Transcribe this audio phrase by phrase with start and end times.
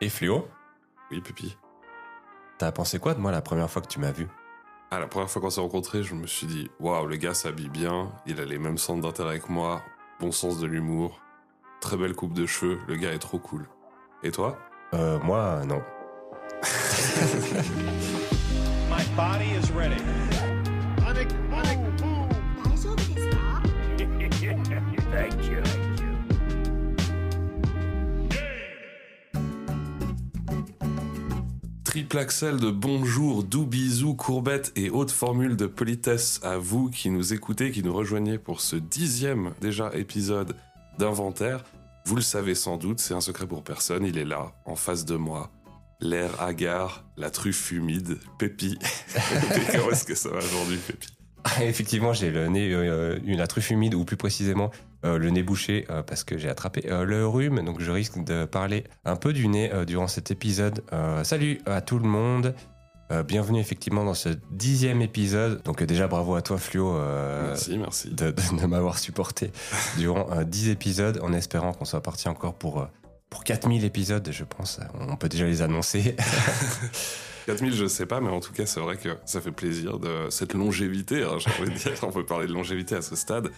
[0.00, 0.46] Et Fluo,
[1.10, 1.56] Oui, Pépi.
[2.58, 4.26] t'as pensé quoi de moi la première fois que tu m'as vu?
[4.90, 7.68] Ah, la première fois qu'on s'est rencontrés, je me suis dit, waouh, le gars s'habille
[7.68, 9.82] bien, il a les mêmes centres d'intérêt que moi,
[10.20, 11.20] bon sens de l'humour,
[11.80, 13.68] très belle coupe de cheveux, le gars est trop cool.
[14.22, 14.58] Et toi?
[14.94, 15.82] Euh, moi, non.
[18.90, 20.02] My body is ready.
[31.98, 37.10] Triple Axel de bonjour, doux bisous, courbettes et autres formules de politesse à vous qui
[37.10, 40.54] nous écoutez, qui nous rejoignez pour ce dixième déjà épisode
[40.96, 41.64] d'Inventaire.
[42.04, 45.06] Vous le savez sans doute, c'est un secret pour personne, il est là, en face
[45.06, 45.50] de moi.
[46.00, 48.78] L'air hagard, la truffe humide, Pépi.
[49.72, 51.08] Comment est-ce que ça va aujourd'hui, Pépi?
[51.62, 54.70] Effectivement, j'ai le nez, euh, une la truffe humide, ou plus précisément
[55.04, 58.22] euh, le nez bouché, euh, parce que j'ai attrapé euh, le rhume, donc je risque
[58.24, 60.82] de parler un peu du nez durant cet épisode.
[61.22, 62.54] Salut à tout le monde,
[63.26, 65.62] bienvenue effectivement dans ce dixième épisode.
[65.62, 66.98] Donc déjà bravo à toi Fluo
[67.46, 68.08] Merci, merci.
[68.10, 69.50] de, de- de m'avoir supporté
[69.96, 72.86] durant 10 épisodes, en espérant qu'on soit parti encore pour,
[73.30, 74.80] pour 4000 épisodes, je pense.
[75.00, 76.16] On peut déjà les annoncer.
[77.46, 80.26] 4000, je sais pas, mais en tout cas, c'est vrai que ça fait plaisir de
[80.28, 81.22] cette longévité.
[81.22, 83.48] hein, J'ai envie de dire, on peut parler de longévité à ce stade.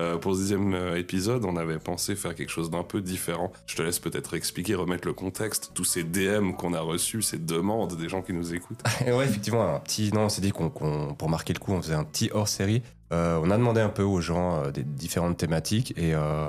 [0.00, 3.52] Euh, pour ce dixième euh, épisode, on avait pensé faire quelque chose d'un peu différent.
[3.66, 7.38] Je te laisse peut-être expliquer, remettre le contexte, tous ces DM qu'on a reçus, ces
[7.38, 8.80] demandes des gens qui nous écoutent.
[9.06, 10.10] Ouais, effectivement, un petit.
[10.14, 12.48] Non, on s'est dit qu'on, qu'on- pour marquer le coup, on faisait un petit hors
[12.48, 12.82] série.
[13.12, 16.46] Euh, on a demandé un peu aux gens euh, des différentes thématiques et, euh,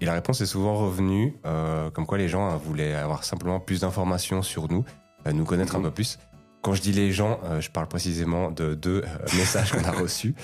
[0.00, 1.34] et la réponse est souvent revenue,
[1.94, 4.84] comme quoi les gens euh, voulaient avoir simplement plus d'informations sur nous,
[5.32, 5.84] nous connaître un Mhm.
[5.86, 6.18] peu plus.
[6.62, 9.06] Quand je dis les gens, euh, je parle précisément de deux euh,
[9.38, 10.34] messages qu'on a reçus.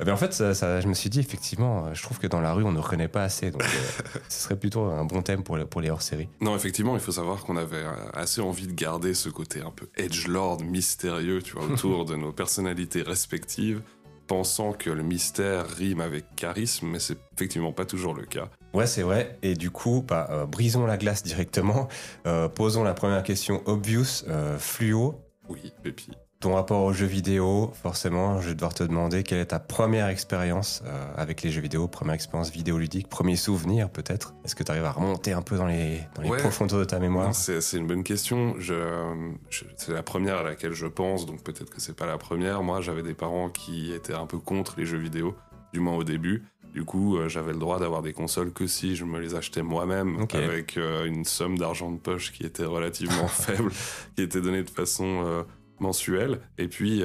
[0.00, 2.26] Euh, mais en fait, ça, ça- je me suis dit effectivement, euh, je trouve que
[2.26, 3.62] dans la rue, on ne reconnaît pas assez, donc
[4.28, 6.28] ce serait plutôt un bon thème pour, les- pour les hors séries.
[6.42, 9.88] Non, effectivement, il faut savoir qu'on avait assez envie de garder ce côté un peu
[9.96, 13.80] edgelord, mystérieux, tu vois, autour de nos personnalités respectives,
[14.26, 18.48] pensant que le mystère rime avec charisme, mais c'est effectivement pas toujours le cas.
[18.74, 19.38] Ouais, c'est vrai.
[19.42, 21.88] Et du coup, bah, euh, brisons la glace directement.
[22.26, 24.24] Euh, posons la première question obvious.
[24.28, 26.12] Euh, fluo, Oui, Pépi.
[26.40, 30.08] ton rapport aux jeux vidéo, forcément, je vais devoir te demander quelle est ta première
[30.08, 34.34] expérience euh, avec les jeux vidéo, première expérience vidéoludique, premier souvenir peut-être.
[34.44, 36.38] Est-ce que tu arrives à remonter un peu dans les, dans les Ouais.
[36.38, 37.34] profondeurs de ta mémoire?
[37.34, 38.54] C'est c'est une bonne question.
[38.58, 42.18] Je, je- c'est la première à laquelle je pense, donc peut-être que c'est pas la
[42.18, 42.62] première.
[42.62, 45.34] Moi, j'avais des parents qui étaient un peu contre les jeux vidéo,
[45.72, 46.44] du moins au début.
[46.72, 49.62] Du coup, euh, j'avais le droit d'avoir des consoles que si je me les achetais
[49.62, 53.70] moi-même, avec euh, une somme d'argent de poche qui était relativement faible,
[54.16, 55.42] qui était donnée de façon euh,
[55.80, 56.40] mensuelle.
[56.58, 57.02] Et puis,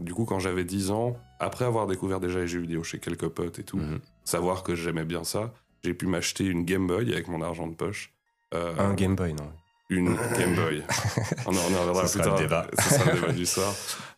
[0.00, 3.28] du coup, quand j'avais 10 ans, après avoir découvert déjà les jeux vidéo chez quelques
[3.28, 4.00] potes et tout, Mhm.
[4.24, 5.52] savoir que j'aimais bien ça,
[5.84, 8.12] j'ai pu m'acheter une Game Boy avec mon argent de poche.
[8.52, 9.50] Un Game Boy, non
[9.90, 10.82] une Game Boy.
[11.46, 12.36] on en, reviendra plus sera tard.
[12.36, 12.66] le débat.
[12.78, 13.74] Ce sera le débat du soir.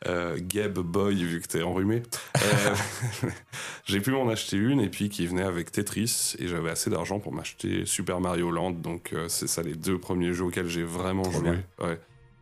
[0.06, 2.02] Euh, Game Boy, vu que t'es enrhumé.
[2.36, 2.74] Euh,
[3.84, 7.18] j'ai pu m'en acheter une et puis qui venait avec Tetris et j'avais assez d'argent
[7.18, 8.72] pour m'acheter Super Mario Land.
[8.72, 11.58] Donc euh, c'est ça les deux premiers jeux auxquels j'ai vraiment Trop joué.
[11.80, 11.98] Ouais.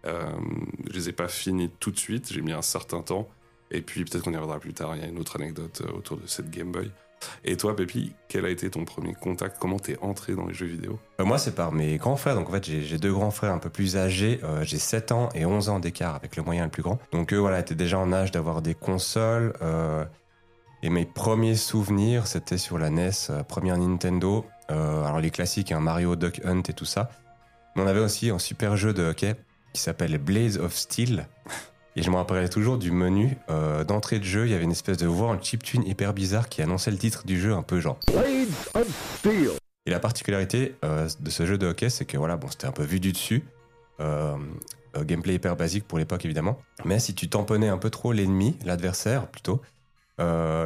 [0.06, 0.31] Euh,
[0.91, 3.29] je les ai pas finis tout de suite, j'ai mis un certain temps.
[3.71, 6.19] Et puis peut-être qu'on y reviendra plus tard, il y a une autre anecdote autour
[6.19, 6.91] de cette Game Boy.
[7.45, 9.57] Et toi, Pépi, quel a été ton premier contact?
[9.61, 10.99] Comment t'es entré dans les jeux vidéo?
[11.21, 12.35] Euh, Moi, c'est par mes grands frères.
[12.35, 14.41] Donc, en fait, j'ai deux grands frères un peu plus âgés.
[14.45, 16.99] Euh, j'ai 7 ans et 11 ans d'écart avec le moyen le plus grand.
[17.12, 19.53] Donc, eux, voilà, étaient déjà en âge d'avoir des consoles.
[19.62, 20.05] euh,
[20.83, 23.11] et mes premiers souvenirs, c'était sur la NES,
[23.49, 24.45] première Nintendo.
[24.69, 27.09] Alors, les classiques, hein, Mario, Duck Hunt et tout ça.
[27.75, 29.35] Mais on avait aussi un super jeu de hockey
[29.73, 31.27] qui s'appelle Blaze of Steel.
[31.97, 34.47] Et je me rappellerai toujours du menu euh, d'entrée de jeu.
[34.47, 37.25] Il y avait une espèce de voix en chiptune hyper bizarre qui annonçait le titre
[37.25, 37.99] du jeu un peu genre
[39.87, 42.72] et la particularité euh, de ce jeu de hockey, c'est que voilà, bon, c'était un
[42.72, 43.44] peu vu du dessus.
[44.00, 44.37] Euh,
[45.05, 46.59] gameplay hyper basique pour l'époque, évidemment.
[46.84, 49.61] Mais si tu tamponnais un peu trop l'ennemi, l'adversaire plutôt,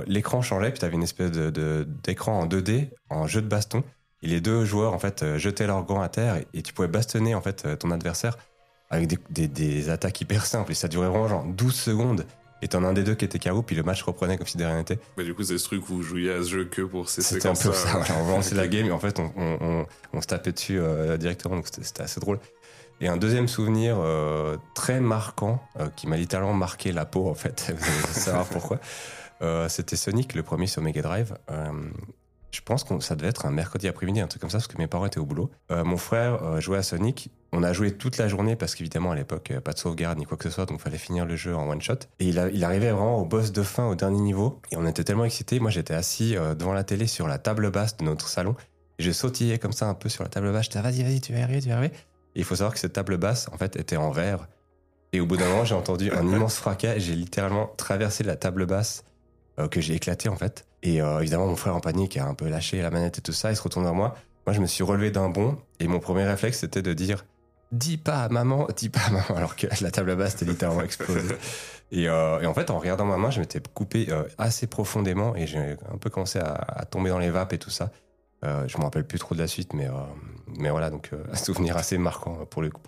[0.07, 3.49] l'écran changeait, puis tu avais une espèce de- de- d'écran en 2D, en jeu de
[3.49, 3.83] baston.
[4.23, 6.89] Et les deux joueurs, en fait, jetaient leurs gants à terre et, et tu pouvais
[6.89, 8.37] bastonner, en fait, ton adversaire
[8.91, 10.73] avec des, des- des attaques hyper simples.
[10.73, 12.27] Et ça durait vraiment genre 12 secondes.
[12.61, 14.57] Et t'en as un des deux qui était KO, puis le match reprenait comme si
[14.57, 14.99] de rien n'était.
[15.17, 17.23] Mais du coup, c'est ce truc où vous jouiez à ce jeu que pour ces
[17.23, 17.91] C'était un peu ça.
[17.93, 18.15] voilà.
[18.21, 21.17] On lançait la game et en fait, on, on- on- on se tapait dessus euh,
[21.17, 21.55] directement.
[21.57, 22.41] Donc c'était assez drôle.
[23.01, 27.35] Et un deuxième souvenir euh, très marquant euh, qui m'a littéralement marqué la peau en
[27.35, 27.73] fait.
[27.79, 28.81] Vous allez savoir pourquoi.
[29.41, 31.37] Euh, c'était Sonic, le premier sur Mega Drive.
[32.51, 34.79] Je pense que ça devait être un mercredi après-midi, un truc comme ça, parce que
[34.79, 35.51] mes parents étaient au boulot.
[35.71, 37.31] Euh, mon frère euh, jouait à Sonic.
[37.53, 40.25] On a joué toute la journée parce qu'évidemment à l'époque euh, pas de sauvegarde ni
[40.25, 41.95] quoi que ce soit, donc fallait finir le jeu en one shot.
[42.21, 45.25] Et il, arrivait vraiment au boss de fin, au dernier niveau, et on était tellement
[45.25, 45.61] excités.
[45.61, 48.55] Moi j'étais assis devant la télé sur la table basse de notre salon.
[48.99, 50.65] Et je sautillais comme ça un peu sur la table basse.
[50.65, 51.95] J'étais vas-y vas-y tu vas y arriver tu vas y arriver.
[52.35, 54.49] Et il faut savoir que cette table basse, en fait, était en verre.
[55.13, 58.37] Et au bout d'un moment, j'ai entendu un immense fracas et j'ai littéralement traversé la
[58.37, 59.05] table basse
[59.71, 60.68] que j'ai éclaté en fait.
[60.83, 63.33] Et euh, évidemment, mon frère en panique a un peu lâché la manette et tout
[63.33, 63.51] ça.
[63.51, 64.15] Il se retourne vers moi.
[64.47, 67.25] Moi, je me suis relevé d'un bond et mon premier réflexe c'était de dire
[67.71, 70.83] Dis pas à maman, dis pas à maman, alors que la table basse était littéralement
[70.83, 71.35] explosée.
[71.91, 75.37] Et, euh, et en fait, en regardant ma main, je m'étais coupé euh, assez profondément
[75.37, 77.91] et j'ai un peu commencé à, à tomber dans les vapes et tout ça.
[78.43, 79.89] Je me rappelle plus trop de la suite, mais,
[80.59, 82.81] mais voilà, donc un souvenir assez marquant pour le coup.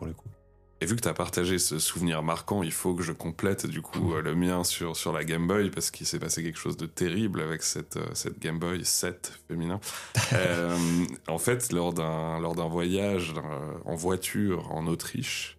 [0.82, 3.82] Et vu que tu as partagé ce souvenir marquant, il faut que je complète du
[3.82, 6.78] coup euh, le mien sur, sur la Game Boy parce qu'il s'est passé quelque chose
[6.78, 9.78] de terrible avec cette, euh, cette Game Boy 7 féminin.
[10.32, 10.76] Euh,
[11.28, 13.34] en fait, lors d'un lors d'un voyage
[13.84, 15.58] en voiture en Autriche,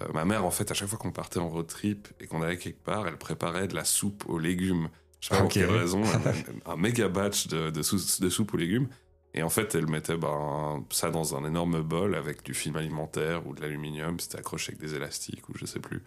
[0.00, 2.40] euh, ma mère, en fait, à chaque fois qu'on partait en road trip et qu'on
[2.42, 4.88] allait quelque part, elle préparait de la soupe aux légumes.
[5.20, 5.52] Je sais pas Ok.
[5.54, 6.02] pour quelle raison,
[6.66, 8.88] un, un méga batch de, de, sou- de soupe aux légumes.
[9.34, 13.46] Et en fait, elle mettait ben, ça dans un énorme bol avec du film alimentaire
[13.46, 16.02] ou de l'aluminium, c'était accroché avec des élastiques ou je sais plus.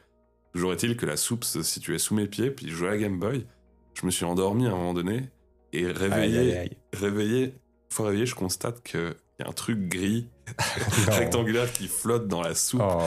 [0.54, 3.20] Toujours est-il que la soupe se situait sous mes pieds, puis je jouais à Game
[3.20, 3.46] Boy.
[3.96, 5.30] Je me suis endormi à un moment donné
[5.74, 6.78] et réveillé, Aïe, aïe, aïe.
[6.94, 7.54] réveillé,
[7.90, 10.30] fois réveillé, je constate qu'il y a un truc gris
[11.10, 12.82] rectangulaire qui flotte dans la soupe.
[12.82, 13.02] Oh.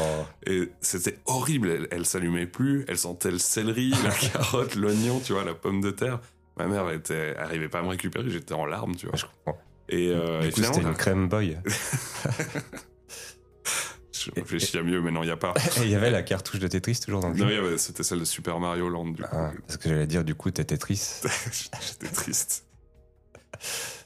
[0.47, 1.71] Et c'était horrible.
[1.71, 2.85] Elle, elle s'allumait plus.
[2.89, 6.21] Elle sentait le céleri, la carotte, l'oignon, tu vois, la pomme de terre.
[6.59, 8.29] Ma mère elle était, arrivait pas à me récupérer.
[8.29, 9.17] J'étais en larmes, tu vois.
[9.17, 9.59] Je comprends.
[9.91, 11.59] Et, euh, du et coup, c'était une crème boy.
[14.13, 15.55] je réfléchis à mieux, mais non, il n'y a pas.
[15.79, 17.59] Et il y avait la cartouche de Tetris toujours dans le Non, jeu.
[17.67, 19.29] avait- c'était celle de Super Mario Land, du coup.
[19.33, 21.21] Ah, parce que j'allais dire, du coup, t'es Tetris.
[21.81, 22.65] J'étais triste.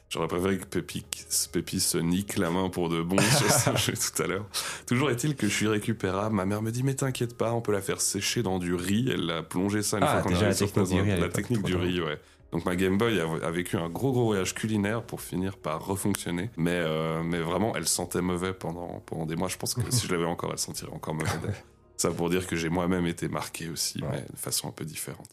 [0.09, 4.23] J'aurais préféré que Pépi, se nique la main pour de bon sur ce jeu tout
[4.23, 4.45] à l'heure.
[4.87, 6.33] Toujours est-il que je suis récupérable.
[6.35, 9.09] Ma mère me dit Mais t'inquiète pas, on peut la faire sécher dans du riz.
[9.13, 11.63] Elle a plongé ça une Ah, fois qu'on arrive la technique du riz La technique
[11.63, 12.17] du riz, ouais.
[12.55, 15.85] Donc ma Game Boy a, a vécu un gros gros voyage culinaire pour finir par
[15.85, 16.49] refonctionner.
[16.55, 19.49] Mais, euh, mais vraiment, elle sentait mauvais pendant, pendant des mois.
[19.49, 21.29] Je pense que si je l'avais encore, elle sentirait encore mauvais.
[21.97, 24.07] Ça pour dire que j'ai moi-même été marqué aussi, Ouais.
[24.11, 25.27] mais de façon un peu différente.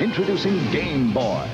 [0.00, 1.44] Introducing Game Boy.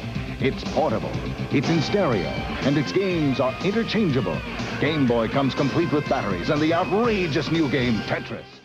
[0.41, 1.11] It's portable,
[1.53, 2.31] it's in stereo,
[2.65, 4.37] and its games are interchangeable.
[4.81, 8.60] Game Boy comes complete with batteries and the outrageous new game Tetris.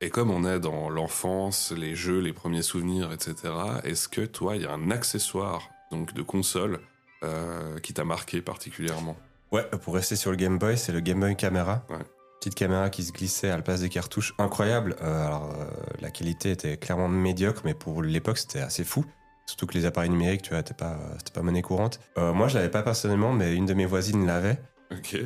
[0.00, 3.52] Et comme on est dans l'enfance, les jeux, les premiers souvenirs, etc.,
[3.82, 6.78] est-ce que toi, il y a un accessoire donc de console
[7.24, 9.16] euh, qui t'a marqué particulièrement?
[9.50, 11.84] Ouais, pour rester sur le Game Boy, c'est le Game Boy Camera.
[11.90, 11.96] Ouais.
[12.38, 14.34] Petite caméra qui se glissait à la place des cartouches.
[14.38, 14.94] Incroyable.
[15.02, 15.64] Euh, alors, euh,
[16.00, 19.04] la qualité était clairement médiocre, mais pour l'époque, c'était assez fou.
[19.46, 20.96] Surtout que les appareils numériques, tu vois, c'était pas,
[21.34, 21.98] pas monnaie courante.
[22.16, 24.60] Moi, je l'avais pas personnellement, mais une de mes voisines l'avait.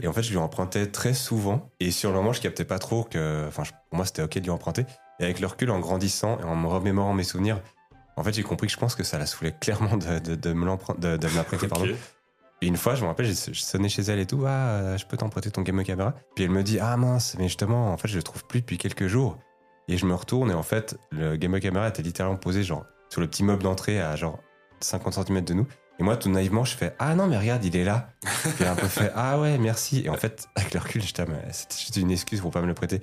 [0.02, 1.70] Et en fait, je lui empruntais très souvent.
[1.80, 3.46] Et sur le moment, je captais pas trop que.
[3.48, 4.84] Enfin, pour moi, c'était ok de lui emprunter.
[5.20, 7.60] Et avec le recul, en grandissant et en me remémorant mes souvenirs,
[8.16, 10.52] en fait, j'ai compris que je pense que ça la saoulait clairement de, de, de
[10.52, 11.16] me l'emprunt- de.
[11.68, 11.84] Pardon.
[12.60, 14.44] Et une fois, je me rappelle, j'ai je sonnais chez elle et tout.
[14.46, 16.14] Ah, euh, je peux t'emprunter ton Game Camera?
[16.34, 18.78] Puis elle me dit Ah mince, mais justement, en fait, je le trouve plus depuis
[18.78, 19.38] quelques jours.
[19.88, 23.20] Et je me retourne et en fait, le Game Camera était littéralement posé genre sur
[23.20, 24.38] le petit meuble d'entrée à genre
[24.80, 25.66] 50 cm de nous.
[25.98, 28.08] Et moi, tout naïvement, je fais Ah non, mais regarde, il est là.
[28.56, 30.02] Puis un peu fait Ah ouais, merci.
[30.04, 32.74] Et en fait, avec le recul, j'étais, c'était juste une excuse pour pas me le
[32.74, 33.00] prêter.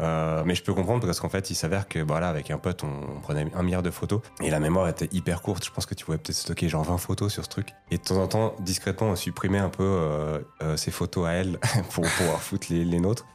[0.00, 2.84] Euh, mais je peux comprendre parce qu'en fait, il s'avère que voilà, avec un pote,
[2.84, 5.64] on, prenait un milliard de photos et la mémoire était hyper courte.
[5.64, 7.70] Je pense que tu pouvais peut-être stocker genre 20 photos sur ce truc.
[7.90, 11.32] Et de temps en temps, discrètement, on supprimait un peu euh, euh, ces photos à
[11.32, 11.58] elle
[11.90, 13.26] pour pouvoir foutre les nôtres.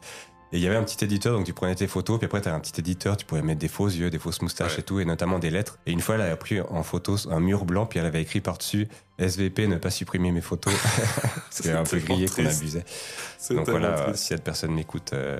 [0.54, 2.48] Et il y avait un petit éditeur, donc tu prenais tes photos, puis après tu
[2.48, 4.80] un petit éditeur, tu pouvais mettre des faux yeux, des fausses moustaches Ouais.
[4.82, 5.80] et tout, et notamment des lettres.
[5.88, 8.40] Et une fois, elle avait pris en photo un mur blanc, puis elle avait écrit
[8.40, 10.72] par-dessus SVP, ne pas supprimer mes photos.
[11.50, 12.86] C'était un peu grillé qu'on abusait.
[13.50, 14.16] Donc voilà, triste.
[14.20, 15.40] si cette personne m'écoute, euh,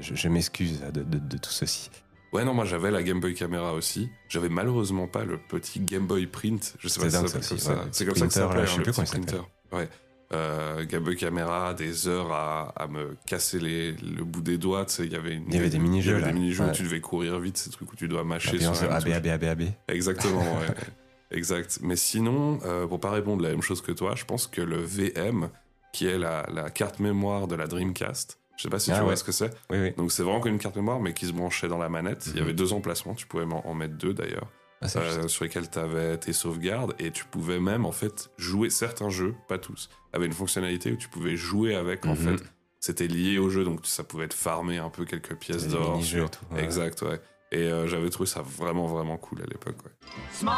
[0.00, 1.90] je, je m'excuse de, de- de tout ceci.
[2.32, 4.08] Ouais, non, moi j'avais la Game Boy Camera aussi.
[4.28, 6.74] J'avais malheureusement pas le petit Game Boy Print.
[6.78, 7.72] Je sais pas C'est si ça s'appelle ça comme ça.
[7.74, 9.36] ouais, C'est comme ça que ça s'appelait, je sais hein, le petit printer.
[9.72, 9.88] Ouais.
[10.32, 14.84] Euh, Boy Camera, des heures à, à me casser les, le bout des doigts.
[14.84, 16.32] Tu sais, il y avait une- Il y avait des mini-jeux, Il y avait là.
[16.32, 19.08] des mini-jeux où tu devais courir vite, ces trucs où tu dois mâcher sur AB.
[19.08, 19.62] AB, AB, AB.
[19.88, 20.66] Exactement, ouais.
[21.30, 21.78] exact.
[21.82, 24.76] Mais sinon, euh, pour pas répondre la même chose que toi, je pense que le
[24.78, 25.48] VM,
[25.92, 29.04] qui est la, la carte mémoire de la Dreamcast, je sais pas si Ah tu
[29.04, 29.50] vois ce que c'est.
[29.70, 29.92] Oui, oui.
[29.96, 32.24] Donc c'est vraiment comme une carte mémoire, mais qui se branchait dans la manette.
[32.28, 32.42] Il y Mhm.
[32.42, 34.48] avait deux emplacements, tu pouvais en en mettre deux d'ailleurs,
[34.94, 38.70] Ah, euh, sur lesquels tu avais tes sauvegardes, et tu pouvais même en fait jouer
[38.70, 42.38] certains jeux, pas tous, avaient une fonctionnalité où tu pouvais jouer avec en Mhm.
[42.38, 42.44] fait.
[42.78, 46.02] C'était lié au jeu, donc ça pouvait être farmer un peu quelques pièces d'or.
[46.04, 46.62] sur- et tout, ouais.
[46.62, 47.20] Exact, ouais.
[47.52, 49.92] Et euh, j'avais trouvé ça vraiment, vraiment cool à l'époque, ouais.
[50.32, 50.52] Smile,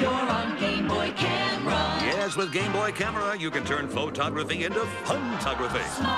[0.00, 1.98] you're on Game Boy Camera.
[2.04, 5.80] Yes, with Game Boy Camera, you can turn photography into photography.
[5.96, 6.08] Smile,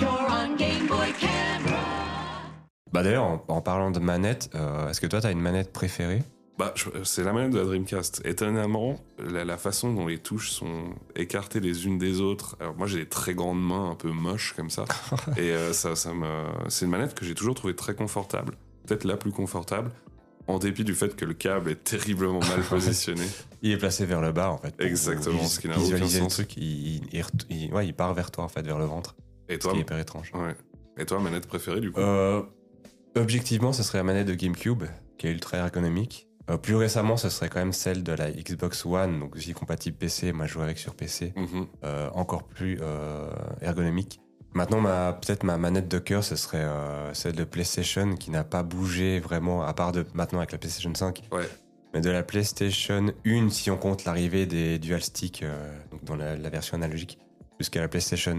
[0.00, 2.07] you're on Game Boy Camera.
[2.92, 6.22] Bah d'ailleurs, en, en parlant de manette, euh, est-ce que toi, t'as une manette préférée?
[6.58, 8.22] Bah, c'est la manette de la Dreamcast.
[8.24, 12.56] Étonnamment, la, la façon dont les touches sont écartées les unes des autres.
[12.58, 14.84] Alors moi, j'ai des très grandes mains, un peu moches comme ça,
[15.36, 18.54] et euh, ça, ça me, c'est une manette que j'ai toujours trouvée très confortable,
[18.86, 19.92] peut-être la plus confortable,
[20.48, 23.24] en dépit du fait que le câble est terriblement mal positionné.
[23.62, 24.74] Il est placé vers le bas en fait.
[24.80, 26.34] Exactement, ce qui n'a aucun sens.
[26.34, 29.14] truc, il, il, il- ouais, il part vers toi en fait, vers le ventre.
[29.48, 30.32] Et Ce qui est hyper étrange.
[30.34, 30.56] ouais.
[31.00, 32.00] Et toi, manette préférée du coup?
[32.00, 32.42] Euh,
[33.16, 34.84] objectivement, ce serait la manette de GameCube,
[35.16, 36.26] qui est ultra ergonomique.
[36.50, 39.96] Euh, plus récemment, ce serait quand même celle de la Xbox One, donc aussi compatible
[39.98, 40.32] PC.
[40.32, 41.66] Moi, je joue avec sur PC, Mhm.
[41.84, 43.28] euh, encore plus euh,
[43.60, 44.20] ergonomique.
[44.54, 46.66] Maintenant, ma, peut-être ma manette de cœur, ce serait
[47.12, 50.92] celle de PlayStation, qui n'a pas bougé vraiment, à part de maintenant avec la PlayStation
[50.94, 51.22] 5.
[51.32, 51.46] Ouais.
[51.92, 55.44] Mais de la PlayStation 1, si on compte l'arrivée des Dual Stick,
[55.90, 57.18] donc dans la, la version analogique,
[57.58, 58.36] jusqu'à la PlayStation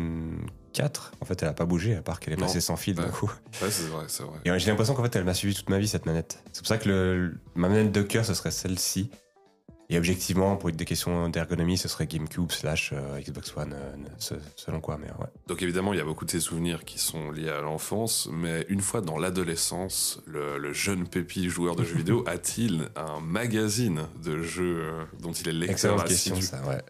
[0.74, 2.46] 4, en fait, elle a pas bougé, à part qu'elle est Non.
[2.46, 3.06] passée sans fil Ouais.
[3.06, 3.32] d'un coup.
[3.62, 4.40] Ouais, c'est vrai, c'est vrai.
[4.46, 6.44] Et ouais, j'ai l'impression qu'en fait, elle m'a suivi toute ma vie, cette manette.
[6.54, 9.10] C'est pour ça que le, ma manette de cœur, ce serait celle-ci.
[9.92, 14.36] Et objectivement, pour des questions d'ergonomie, ce serait GameCube slash euh, Xbox One, euh, ce-
[14.56, 15.26] selon quoi, mais ouais.
[15.48, 18.68] Donc évidemment, il y a beaucoup de ces souvenirs qui sont liés à l'enfance, mais
[18.70, 24.02] une fois dans l'adolescence, le, le jeune Pépi joueur de jeux vidéo a-t-il un magazine
[24.24, 26.84] de jeux euh, dont il est lecteur Excellente question, ça, ouais.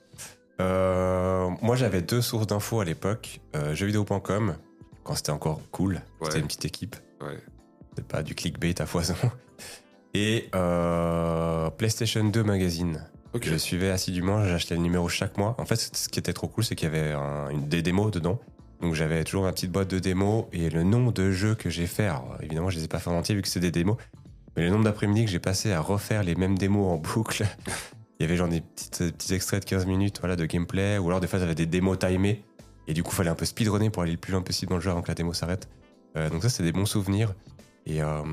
[0.60, 3.40] Euh, moi, j'avais deux sources d'infos à l'époque.
[3.56, 4.56] Euh, jeuxvideo.com,
[5.04, 6.02] quand c'était encore cool.
[6.24, 6.96] C'était une petite équipe.
[7.22, 7.38] Ouais.
[7.96, 9.16] C'est pas du clickbait à foison.
[10.14, 13.06] Et euh, PlayStation 2 Magazine.
[13.42, 15.56] Je suivais assidûment, j'achetais le numéro chaque mois.
[15.60, 18.10] En fait, ce qui était trop cool, c'est qu'il y avait un- une, des démos
[18.12, 18.40] dedans.
[18.82, 21.86] Donc j'avais toujours ma petite boîte de démos et le nombre de jeux que j'ai
[21.86, 22.06] fait.
[22.06, 23.98] Alors, évidemment, je les ai pas fait en entier vu que c'est des démos.
[24.58, 27.46] Mais le nombre d'après-midi que j'ai passé à refaire les mêmes démos en boucle.
[28.20, 30.98] Il y avait genre des petites, petits extraits de 15 minutes voilà, de gameplay.
[30.98, 32.44] Ou alors des fois, j'avais des démos timées.
[32.88, 34.78] Et du coup, il fallait un peu speedrunner pour aller le plus loin possible dans
[34.78, 35.70] le jeu avant que la démo s'arrête.
[36.18, 37.34] Euh, donc ça, c'est des bons souvenirs.
[37.86, 38.24] Et, euh,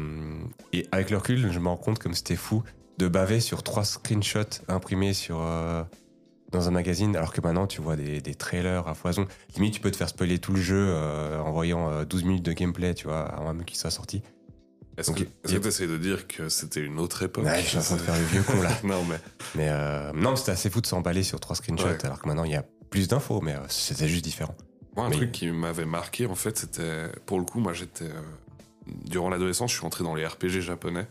[0.72, 2.62] et avec le recul, je me rends compte comme c'était fou
[2.98, 5.84] de baver sur trois screenshots imprimés sur, euh,
[6.52, 9.26] dans un magazine, alors que maintenant tu vois des, des trailers à foison.
[9.54, 12.44] Limite, tu peux te faire spoiler tout le jeu euh, en voyant euh, 12 minutes
[12.44, 14.22] de gameplay, tu vois, avant même qu'il soit sorti.
[14.96, 17.44] Est-ce que tu essaies de dire que c'était une autre époque?
[17.44, 18.70] Ouais, je suis en train de faire le vieux con là.
[18.84, 19.18] Non, mais
[19.54, 22.04] Mais euh, non, c'était assez fou de s'emballer sur trois screenshots, Ouais.
[22.04, 24.54] alors que maintenant il y a plus d'infos, mais euh, c'était juste différent.
[24.96, 27.08] moi, un Mais- truc qui m'avait marqué, en fait, c'était.
[27.26, 28.04] Pour le coup, moi, j'étais.
[28.06, 28.20] euh,
[29.04, 31.06] Durant l'adolescence, je suis entré dans les RPG japonais.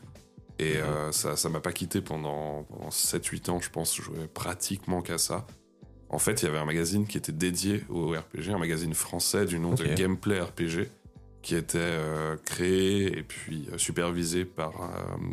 [0.60, 1.12] Et Mhm.
[1.12, 3.94] ça ça m'a pas quitté pendant, pendant 7-8 ans, je pense.
[3.98, 5.46] Je jouais pratiquement qu'à ça.
[6.10, 9.46] En fait, il y avait un magazine qui était dédié au RPG, un magazine français
[9.46, 9.84] du nom de.
[9.96, 10.89] Gameplay RPG,
[11.46, 14.88] qui était euh, créé et puis euh, supervisé par euh,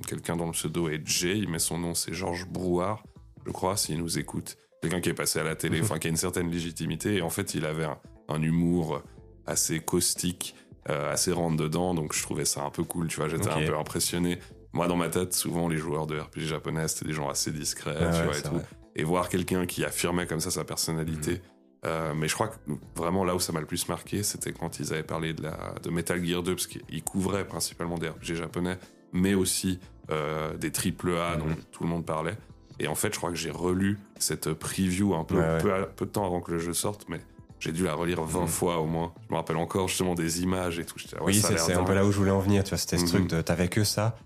[0.06, 3.02] quelqu'un dont le pseudo est Jay, mais son nom c'est Georges Brouard,
[3.46, 4.58] je crois, s'il nous écoute.
[4.82, 7.16] Quelqu'un qui est passé à la télé, enfin qui a une certaine légitimité.
[7.16, 7.96] Et en fait, il avait un,
[8.28, 9.02] un humour
[9.46, 10.54] assez caustique,
[10.84, 13.76] assez rentre dedans, donc je trouvais ça un peu cool, tu vois, j'étais un peu
[13.78, 14.38] impressionné.
[14.74, 17.96] Moi, dans ma tête, souvent, les joueurs de RPG japonais, c'était des gens assez discrets,
[17.98, 18.64] Ah tu ouais, vois, et tout vrai.
[18.96, 21.32] et voir quelqu'un qui affirmait comme ça sa personnalité.
[21.32, 21.40] Mhm.
[21.84, 22.54] Euh, mais je crois que
[22.94, 25.74] vraiment là où ça m'a le plus marqué, c'était quand ils avaient parlé de, la,
[25.82, 28.78] de Metal Gear 2, parce qu'ils couvraient principalement des RPG japonais,
[29.12, 31.56] mais aussi euh, des triple A dont Mhm.
[31.72, 32.36] tout le monde parlait.
[32.78, 35.58] Et en fait, je crois que j'ai relu cette preview un peu, Ouais.
[35.96, 37.20] Peu, de temps avant que le jeu sorte, mais
[37.60, 38.46] j'ai dû la relire 20 Mhm.
[38.48, 39.12] fois au moins.
[39.28, 40.96] Je me rappelle encore justement des images et tout.
[41.14, 43.02] Ouais, oui, c'est un peu là où je voulais en venir, tu vois, c'était ce
[43.04, 43.08] Mhm.
[43.08, 44.16] truc de t'avais que ça,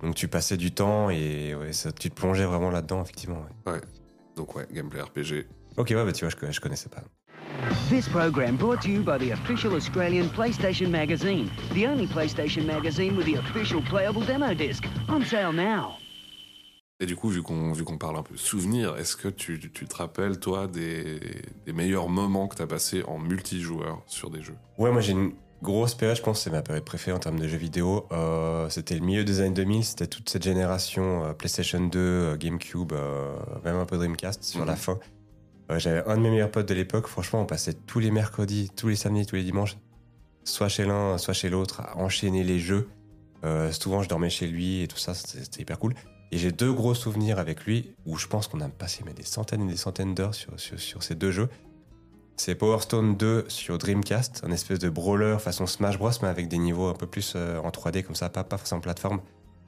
[0.00, 3.44] donc tu passais du temps et ça, tu te plongeais vraiment là-dedans, effectivement.
[3.66, 3.80] ouais.
[4.36, 5.46] Donc ouais, gameplay RPG.
[5.76, 7.02] Ok, ouais, bah tu vois, je, je connaissais pas.
[7.88, 13.16] This program brought to you by the official Australian PlayStation magazine, the only PlayStation magazine
[13.16, 14.84] with the official playable demo disc.
[15.08, 15.92] On sale now.
[17.00, 19.84] Et du coup, vu qu'on vu qu'on parle un peu souvenir, est-ce que tu, tu
[19.86, 21.18] te rappelles, toi, des,
[21.66, 24.54] des meilleurs moments que tu as passés en multijoueur sur des jeux?
[24.78, 27.40] Ouais, moi j'ai une grosse période, je pense que c'est ma période préférée en termes
[27.40, 28.06] de jeux vidéo.
[28.12, 32.36] Euh, c'était le milieu des années 2000, c'était toute cette génération euh, PlayStation 2, euh,
[32.36, 34.66] GameCube, euh, même un peu Dreamcast sur Mhm.
[34.66, 34.98] la fin.
[35.70, 38.70] Euh, J'avais un de mes meilleurs potes de l'époque, franchement, on passait tous les mercredis,
[38.76, 39.76] tous les samedis, tous les dimanches,
[40.44, 42.88] soit chez l'un, soit chez l'autre, à enchaîner les jeux.
[43.44, 45.94] Euh, souvent, je dormais chez lui et tout ça, c'était hyper cool.
[46.32, 49.22] Et j'ai deux gros souvenirs avec lui où je pense qu'on a passé mais, des
[49.22, 51.48] centaines et des centaines d'heures sur, sur, sur ces deux jeux.
[52.36, 56.48] C'est Power Stone 2 sur Dreamcast, un espèce de brawler façon Smash Bros, mais avec
[56.48, 59.20] des niveaux un peu plus euh, en 3D comme ça, pas, pas façon plateforme.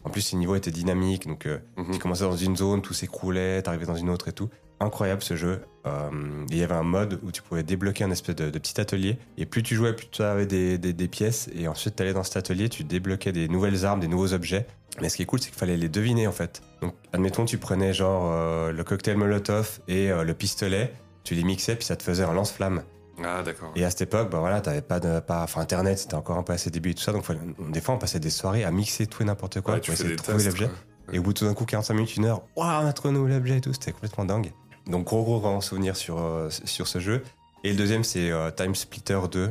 [0.03, 1.93] En plus, ces niveaux étaient dynamiques, donc euh, Mhm.
[1.93, 4.49] tu commençais dans une zone, tout s'écroulait, t'arrivais dans une autre et tout.
[4.81, 5.63] Incroyable ce jeu.
[5.87, 6.11] Euh,
[6.51, 9.19] il y avait un mode où tu pouvais débloquer un espèce de, de petit atelier.
[9.39, 11.49] Et plus tu jouais, plus tu avais des, des- des pièces.
[11.55, 14.67] Et ensuite, tu allais dans cet atelier, tu débloquais des nouvelles armes, des nouveaux objets.
[15.01, 16.61] Mais ce qui est cool, c'est qu'il fallait les deviner en fait.
[16.83, 20.93] Donc, admettons, tu prenais genre euh, le cocktail Molotov et euh, le pistolet,
[21.25, 22.83] tu les mixais, puis ça te faisait un lance-flamme.
[23.23, 23.73] Ah, d'accord.
[23.77, 26.43] Et à cette époque, bah voilà, t'avais pas de, pas, enfin Internet, c'était encore un
[26.43, 27.41] peu à ses débuts et tout ça, donc fallait-
[27.71, 30.11] des fois on passait des soirées à mixer tout et n'importe quoi Ouais, pour essayer
[30.11, 30.69] de trouver l'objet.
[31.13, 33.15] Et au bout de tout d'un coup, 45 minutes, une heure, waouh, on a trouvé
[33.15, 34.53] un nouvel objet et tout, c'était complètement dingue.
[34.87, 37.23] Donc gros gros grand souvenir sur, euh, sur ce jeu.
[37.65, 39.51] Et le deuxième, c'est euh, Time Splitter 2,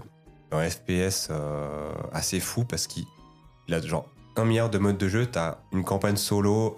[0.52, 3.04] un FPS euh, assez fou parce qu'il
[3.68, 5.26] il a genre un milliard de modes de jeu.
[5.26, 6.78] T'as une campagne solo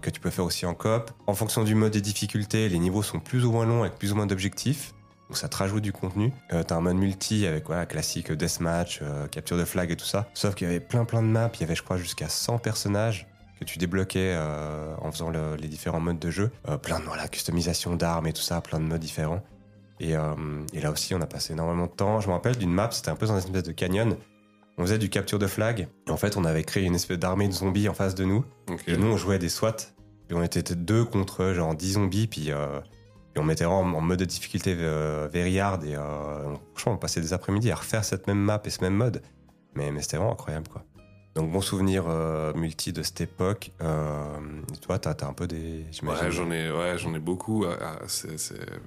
[0.00, 1.10] que tu peux faire aussi en coop.
[1.26, 4.12] En fonction du mode et difficulté, les niveaux sont plus ou moins longs avec plus
[4.12, 4.92] ou moins d'objectifs.
[5.28, 6.30] Donc ça te rajoute du contenu.
[6.50, 9.00] T'as un mode multi avec voilà, classique deathmatch,
[9.32, 10.28] capture de flag et tout ça.
[10.34, 11.50] Sauf qu'il y avait plein plein de maps.
[11.54, 13.26] Il y avait je crois jusqu'à 100 personnages
[13.60, 16.50] que tu débloquais euh, en faisant le- les différents modes de jeu.
[16.68, 19.42] Euh, plein de voilà, customisation d'armes et tout ça, plein de modes différents.
[20.00, 20.32] Et, euh,
[20.72, 22.20] et là aussi, on a passé énormément de temps.
[22.20, 24.16] Je me rappelle d'une map, c'était un peu dans une espèce de canyon.
[24.78, 25.88] On faisait du capture de flag.
[26.08, 28.44] Et en fait, on avait créé une espèce d'armée de zombies en face de nous.
[28.86, 29.76] Et nous, on jouait des SWAT.
[30.30, 32.26] Et on était deux contre genre 10 zombies.
[32.28, 35.84] Puis et on mettait vraiment en mode de difficulté very hard.
[35.84, 35.96] Et
[36.74, 39.20] franchement, on passait des après-midi à refaire cette même map et ce même mode.
[39.74, 40.82] Mais, mais c'était vraiment incroyable, quoi.
[41.34, 43.70] Donc, bon souvenir euh, multi de cette époque.
[43.80, 44.38] Euh,
[44.82, 45.84] toi, t'as as un peu des.
[46.02, 47.64] Ouais, j'en ai, ouais, j'en ai beaucoup.
[47.66, 48.36] Ah, ah, c'est,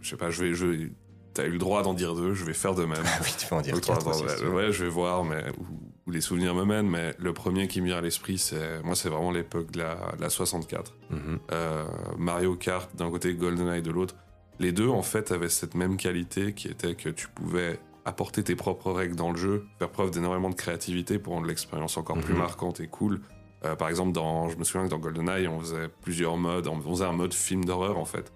[0.02, 0.90] je sais pas, je vais, je,
[1.34, 3.04] t'as eu le droit d'en dire deux, je vais faire de même.
[3.06, 5.66] Ah oui, tu peux en dire Donc, quatre aussi, ouais, je vais voir mais, où,
[6.08, 8.96] où les souvenirs me mènent, mais le premier qui me vient à l'esprit, c'est, moi,
[8.96, 10.94] c'est vraiment l'époque de la, de la 64.
[11.10, 11.40] Mhm.
[11.52, 11.86] Euh,
[12.18, 14.16] Mario Kart d'un côté, GoldenEye de l'autre.
[14.60, 18.56] Les deux, en fait, avaient cette même qualité qui était que tu pouvais apporter tes
[18.56, 22.34] propres règles dans le jeu, faire preuve d'énormément de créativité pour rendre l'expérience encore plus
[22.34, 22.40] Mhm.
[22.40, 23.22] marquante et cool.
[23.66, 26.68] Euh, par exemple, dans, je me souviens que dans GoldenEye, on faisait plusieurs modes.
[26.68, 28.34] On faisait un mode film d'horreur, en fait,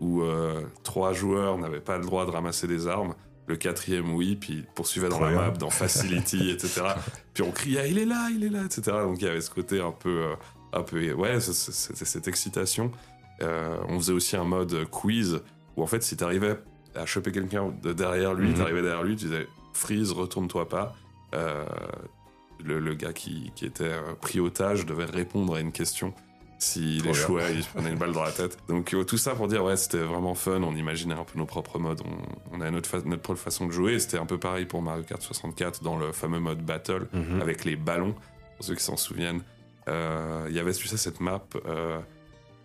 [0.00, 3.14] où euh, trois joueurs n'avaient pas le droit de ramasser des armes.
[3.48, 6.82] Le quatrième, oui, puis poursuivait dans la map, dans Facility, etc.
[7.34, 8.82] Puis on criait, il est là, il est là, etc.
[9.02, 10.34] Donc il y avait ce côté un peu, euh,
[10.74, 12.92] un peu, ouais, c'était cette excitation.
[13.40, 15.40] Euh, on faisait aussi un mode quiz
[15.76, 16.58] où en fait, si t'arrivais
[16.98, 18.54] à choper quelqu'un de derrière lui, Mhm.
[18.54, 20.94] t'arrivais derrière lui, tu disais freeze, retourne-toi pas.
[21.34, 21.64] Euh,
[22.64, 26.12] le, le gars qui, qui était euh, pris otage devait répondre à une question.
[26.60, 28.58] S'il échouait, il se prenait une balle dans la tête.
[28.68, 30.60] Donc euh, tout ça pour dire, ouais, c'était vraiment fun.
[30.64, 32.02] On imaginait un peu nos propres modes.
[32.04, 34.00] On, on avait notre, notre propre façon de jouer.
[34.00, 37.40] C'était un peu pareil pour Mario Kart 64 dans le fameux mode battle Mhm.
[37.40, 38.14] avec les ballons,
[38.56, 39.42] pour ceux qui s'en souviennent.
[39.86, 42.00] Euh, Il y avait, tu sais, cette map euh,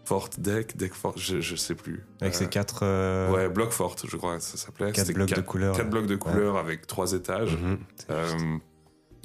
[0.05, 2.05] Fort Deck, Deck Fort, je, je sais plus.
[2.21, 4.91] Avec Euh, ces quatre, euh, Ouais, Block Fort, je crois que ça s'appelait.
[4.91, 5.75] quatre blocs de quatre- couleurs.
[5.77, 7.55] Quatre blocs de couleurs avec trois étages.
[7.57, 7.79] Mhm.
[8.09, 8.57] Euh,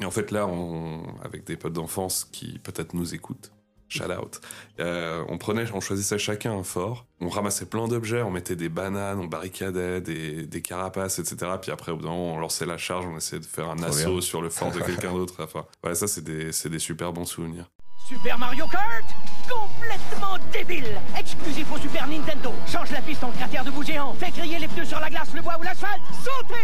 [0.01, 3.51] et en fait, là, on, avec des potes d'enfance qui peut-être nous écoutent,
[3.89, 4.41] shout out,
[4.81, 8.69] euh, on prenait, on choisissait chacun un fort, on ramassait plein d'objets, on mettait des
[8.69, 11.53] bananes, on barricadait des, des carapaces, etc.
[11.61, 13.77] Puis après, au bout d'un moment, on lançait la charge, on essayait de faire un
[13.77, 14.21] Trop assaut bien.
[14.21, 15.35] sur le fort de quelqu'un d'autre.
[15.43, 17.69] Enfin, ouais, ça, c'est des, c'est des super bons souvenirs.
[18.09, 19.05] Super Mario Kart?
[20.09, 24.31] Complètement débile Exclusif au Super Nintendo Change la piste en cratère de bout géant Fais
[24.31, 26.55] crier les pneus sur la glace, le bois ou l'asphalte Sautez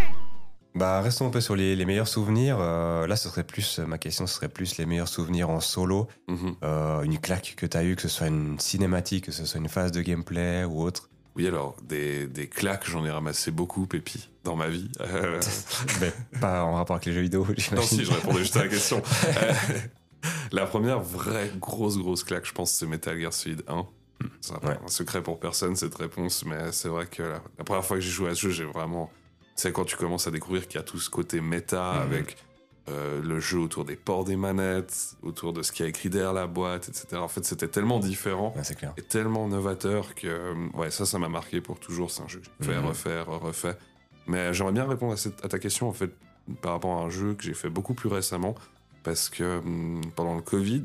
[0.74, 2.57] Bah, restons un peu sur les, les meilleurs souvenirs.
[2.61, 6.09] Euh, là, ce serait plus, ma question ce serait plus les meilleurs souvenirs en solo.
[6.28, 6.54] Mhm.
[6.62, 9.61] Euh, une claque que tu as eue, que ce soit une cinématique, que ce soit
[9.61, 11.11] une phase de gameplay ou autre.
[11.37, 14.88] Oui, alors, des, des claques, j'en ai ramassé beaucoup, Pépi, dans ma vie.
[15.00, 15.40] Euh,
[16.00, 18.68] Mais pas en rapport avec les jeux vidéo, Non, si, je répondais juste à la
[18.68, 19.02] question.
[20.54, 23.86] La première vraie grosse, grosse claque, je pense, c'est Metal Gear Solid 1.
[24.40, 24.78] C'est un, Ouais.
[24.84, 28.02] un secret pour personne, cette réponse, mais c'est vrai que la, la première fois que
[28.02, 29.10] j'ai joué à ce jeu, j'ai vraiment.
[29.56, 32.00] C'est quand tu commences à découvrir qu'il y a tout ce côté méta Mhm.
[32.02, 32.36] avec
[32.88, 36.10] euh, le jeu autour des ports des manettes, autour de ce qu'il y a écrit
[36.10, 37.16] derrière la boîte, etc.
[37.16, 38.92] En fait, c'était tellement différent Ouais, clair.
[38.98, 42.40] est tellement novateur que euh, ouais ça ça m'a marqué pour toujours c'est un jeu
[42.40, 42.86] que j'ai fait Mhm.
[42.86, 43.76] refaire refait
[44.26, 46.10] mais j'aimerais bien répondre à, cette- à ta question en fait
[46.60, 48.54] par rapport à un jeu que j'ai fait beaucoup plus récemment
[49.04, 50.84] parce que hum, pendant le Covid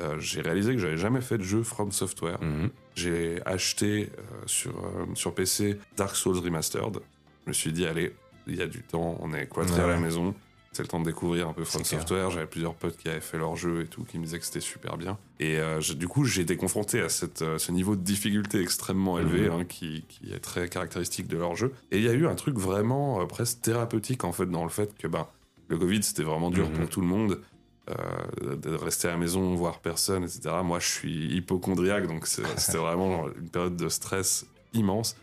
[0.00, 2.70] euh, j'ai réalisé que j'avais jamais fait de jeu From Software Mhm.
[2.94, 7.00] j'ai acheté euh, sur, euh, sur PC Dark Souls Remastered
[7.44, 8.14] je me suis dit allez
[8.46, 9.84] il y a du temps on est cloîtré Ouais.
[9.84, 10.34] à la maison
[10.72, 11.82] c'est le temps de découvrir un peu From.
[11.84, 12.30] Software.
[12.30, 14.60] J'avais plusieurs potes qui avaient fait leur jeu et tout, qui me disaient que c'était
[14.60, 15.18] super bien.
[15.40, 15.58] Et
[15.96, 19.52] du coup, j'ai été confronté à cette, ce niveau de difficulté extrêmement élevé Mhm.
[19.52, 21.72] hein, qui, qui est très caractéristique de leur jeu.
[21.90, 24.96] Et il y a eu un truc vraiment presque thérapeutique en fait dans le fait
[24.96, 25.26] que ben,
[25.70, 26.76] le Covid c'était vraiment dur Mhm.
[26.76, 27.40] pour tout le monde.
[27.88, 30.42] euh, de rester à la maison, voir personne, etc.
[30.62, 35.16] Moi, je suis hypochondriaque, donc c'était vraiment genre une période de stress immense.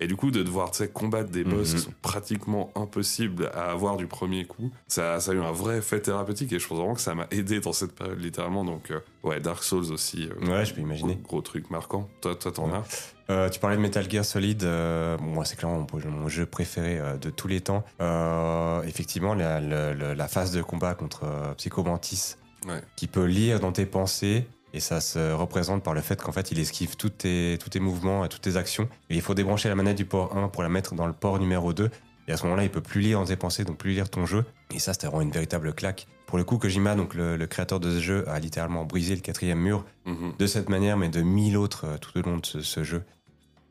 [0.00, 1.76] Et du coup, de devoir combattre des boss Mhm.
[1.76, 5.78] qui sont pratiquement impossibles à avoir du premier coup, ça, ça a eu un vrai
[5.78, 8.64] effet thérapeutique et je pense vraiment que ça m'a aidé dans cette période littéralement.
[8.64, 10.28] Donc, euh, ouais, Dark Souls aussi.
[10.28, 11.16] euh, Ouais, je peux imaginer.
[11.16, 12.08] Gros, gros truc marquant.
[12.22, 12.78] Toi, toi, t'en Ouais.
[12.78, 12.84] as
[13.32, 14.64] Euh, tu parlais de Metal Gear Solid.
[14.64, 17.84] euh, moi, c'est clairement mon, mon jeu préféré euh, de tous les temps.
[18.84, 22.34] Effectivement, la, la- la- la phase de combat contre Psycho Mantis,
[22.66, 22.80] Ouais.
[22.96, 24.46] qui peut lire dans tes pensées.
[24.72, 27.80] Et ça se représente par le fait qu'en fait, il esquive tous tes, tous tes
[27.80, 28.88] mouvements et toutes tes actions.
[29.08, 31.38] Et il faut débrancher la manette du port 1 pour la mettre dans le port
[31.38, 31.90] numéro 2.
[32.28, 34.26] Et à ce moment-là, il peut plus lire dans tes pensées, donc plus lire ton
[34.26, 34.44] jeu.
[34.72, 36.06] Et ça, c'était vraiment une véritable claque.
[36.26, 39.20] pour le coup, Kojima, donc le, le créateur de ce jeu, a littéralement brisé le
[39.20, 40.34] quatrième mur Mhm.
[40.38, 43.02] de cette manière, mais de mille autres euh, tout au long de ce, ce jeu.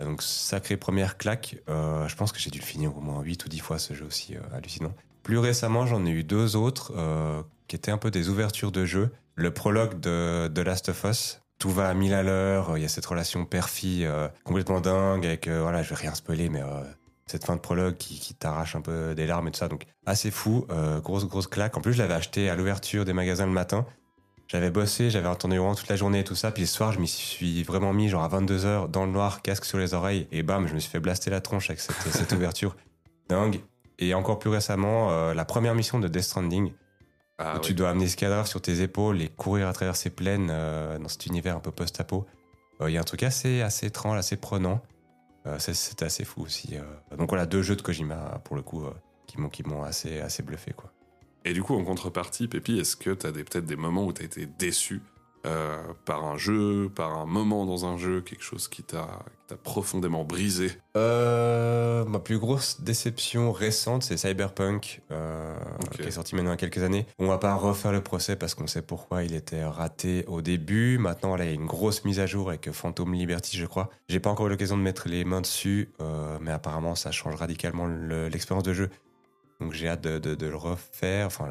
[0.02, 1.56] Donc, sacrée première claque.
[1.70, 3.94] Euh, je pense que j'ai dû le finir au moins 8 ou 10 fois ce
[3.94, 4.94] jeu aussi euh, hallucinant.
[5.24, 8.84] Plus récemment, j'en ai eu deux autres euh, qui étaient un peu des ouvertures de
[8.86, 9.10] jeu.
[9.40, 11.42] Le prologue de, Last of Us.
[11.60, 12.78] Tout va à mille à l'heure.
[12.78, 16.14] Il y a cette relation père-fille euh, complètement dingue avec, euh, voilà, je vais rien
[16.14, 16.84] spoiler, mais euh,
[17.26, 19.70] cette fin de prologue qui, t'arrache un peu des larmes et tout ça.
[19.70, 20.66] Donc, assez fou.
[20.72, 21.78] euh, grosse, grosse claque.
[21.78, 23.86] En plus, je l'avais acheté à l'ouverture des magasins le matin.
[24.50, 26.52] J'avais bossé, j'avais entendu vraiment toute la journée et tout ça.
[26.52, 29.64] Puis le soir, je m'y suis vraiment mis, genre à 22h, dans le noir, casque
[29.64, 30.28] sur les oreilles.
[30.34, 32.76] Et bam, je me suis fait blaster la tronche avec cette, cette ouverture.
[33.30, 33.62] Dingue.
[34.00, 36.74] Et encore plus récemment, euh, la première mission de Death Stranding,
[37.42, 37.62] Ah, où oui.
[37.62, 41.00] tu dois amener ce cadavre sur tes épaules et courir à travers ces plaines euh,
[41.00, 42.26] dans cet univers un peu post-apo.
[42.82, 44.82] Euh, Il y a un truc assez, assez étrange, assez prenant.
[45.48, 46.76] Euh, c'est- C'était assez fou aussi.
[46.76, 47.16] euh.
[47.18, 48.84] Donc voilà, deux jeux de Kojima, pour le coup,
[49.26, 50.74] qui m'ont qui m'ont assez, assez bluffé.
[50.74, 50.92] Quoi.
[51.46, 54.22] Et du coup, en contrepartie, Pépi, est-ce que tu as peut-être des moments où tu
[54.22, 55.02] as été déçu
[55.46, 59.08] euh, par un jeu, par un moment dans un jeu, quelque chose qui t'a
[59.64, 65.58] profondément brisé Euh, ma plus grosse déception récente, c'est Cyberpunk, euh,
[65.92, 67.08] qui est sorti maintenant il y a quelques années.
[67.20, 70.98] On va pas refaire le procès parce qu'on sait pourquoi il était raté au début.
[70.98, 73.90] Maintenant, voilà, il y a une grosse mise à jour avec Phantom Liberty, je crois.
[74.08, 75.90] J'ai pas encore eu l'occasion de mettre les mains dessus,
[76.42, 78.90] mais apparemment, ça change radicalement le- l'expérience de jeu.
[79.62, 81.46] Donc j'ai hâte de, de- de le refaire, enfin,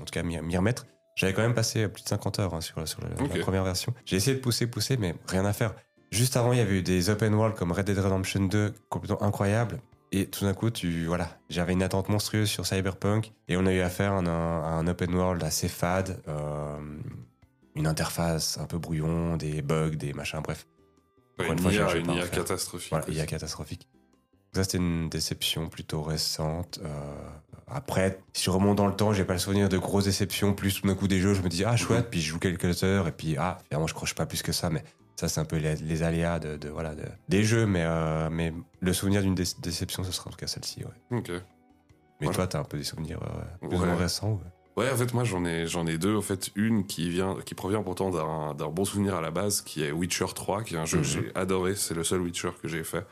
[0.00, 0.86] en tout cas, m'y remettre.
[1.16, 3.94] J'avais quand même passé plus de 50 heures hein, sur, sur la- première version.
[4.04, 5.74] J'ai essayé de pousser, pousser, mais rien à faire.
[6.10, 9.22] Juste avant, il y avait eu des open world comme Red Dead Redemption 2, complètement
[9.22, 9.80] incroyables.
[10.12, 13.72] Et tout d'un coup, tu voilà, j'avais une attente monstrueuse sur Cyberpunk et on a
[13.72, 16.78] eu affaire à un, à un open world assez fade, euh,
[17.74, 20.66] une interface un peu brouillon, des bugs, des machins, bref.
[21.40, 22.90] Ouais, une fois, IA, une IA catastrophique.
[22.90, 23.30] Voilà, il y a aussi.
[23.30, 23.88] catastrophique.
[24.54, 26.78] Ça, c'était une déception plutôt récente.
[26.84, 26.88] Euh,
[27.66, 30.52] après, si je remonte dans le temps, j'ai pas le souvenir de grosses déceptions.
[30.54, 32.84] Plus tout d'un coup des jeux, je me dis ah chouette, puis je joue quelques
[32.84, 34.70] heures et puis ah finalement je croche pas plus que ça.
[34.70, 34.84] Mais
[35.16, 37.66] ça, c'est un peu les, les aléas de, de- voilà de- des jeux.
[37.66, 40.84] Mais euh, mais le souvenir d'une dé- déception, ce sera en tout cas celle-ci.
[40.84, 41.18] Ouais.
[41.18, 41.30] Ok.
[41.30, 42.34] Mais Voilà.
[42.36, 43.94] toi, t'as un peu des souvenirs euh, plus ou Ouais.
[43.94, 44.30] récents.
[44.30, 44.40] ou-
[44.80, 46.16] Ouais, en fait, moi, j'en ai, j'en ai deux.
[46.16, 49.62] En fait, une qui vient, qui provient pourtant d'un, d'un bon souvenir à la base,
[49.62, 51.02] qui est Witcher 3, qui est un jeu Mhm.
[51.04, 51.74] que j'ai adoré.
[51.76, 53.04] C'est le seul Witcher que j'ai fait.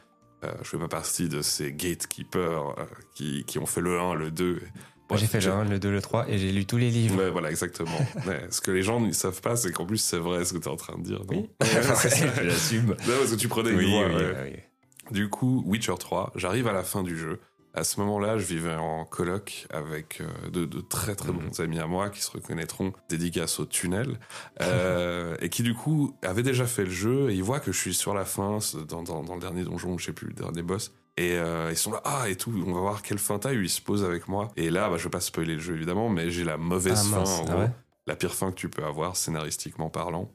[0.44, 4.14] Euh, je fais pas partie de ces gatekeepers euh, qui, qui ont fait le 1,
[4.14, 4.52] le 2.
[4.54, 4.60] Moi,
[5.08, 7.16] Bref, j'ai fait le 1, le 2, le 3 et j'ai lu tous les livres.
[7.16, 7.90] Ouais, voilà, exactement.
[8.26, 10.58] Ouais, ce que les gens ne savent pas, c'est qu'en plus, c'est vrai ce que
[10.58, 11.20] tu es en train de dire.
[11.20, 11.50] Non Oui.
[11.66, 12.94] Je l'assume.
[12.96, 14.68] Parce que tu prenais une Oui, voix, oui, ouais.
[15.10, 17.40] Du coup, Witcher 3, j'arrive à la fin du jeu.
[17.74, 21.38] À ce moment-là, je vivais en coloc avec euh, de, de très très Mhm.
[21.48, 24.18] bons amis à moi qui se reconnaîtront, dédicace au tunnel,
[24.60, 27.78] euh, et qui du coup avaient déjà fait le jeu et ils voient que je
[27.78, 28.58] suis sur la fin,
[28.88, 30.92] dans, dans, dans le dernier donjon, je sais plus, le dernier boss.
[31.16, 33.64] Et euh, ils sont là, ah et tout, on va voir quelle fin t'as eu.
[33.64, 34.48] Ils se posent avec moi.
[34.56, 37.24] Et là, bah, je vais pas spoiler le jeu évidemment, mais j'ai la mauvaise Ah,
[37.24, 37.30] fin.
[37.30, 37.58] en ah gros.
[37.62, 37.70] ouais
[38.06, 40.30] La pire fin que tu peux avoir, scénaristiquement parlant.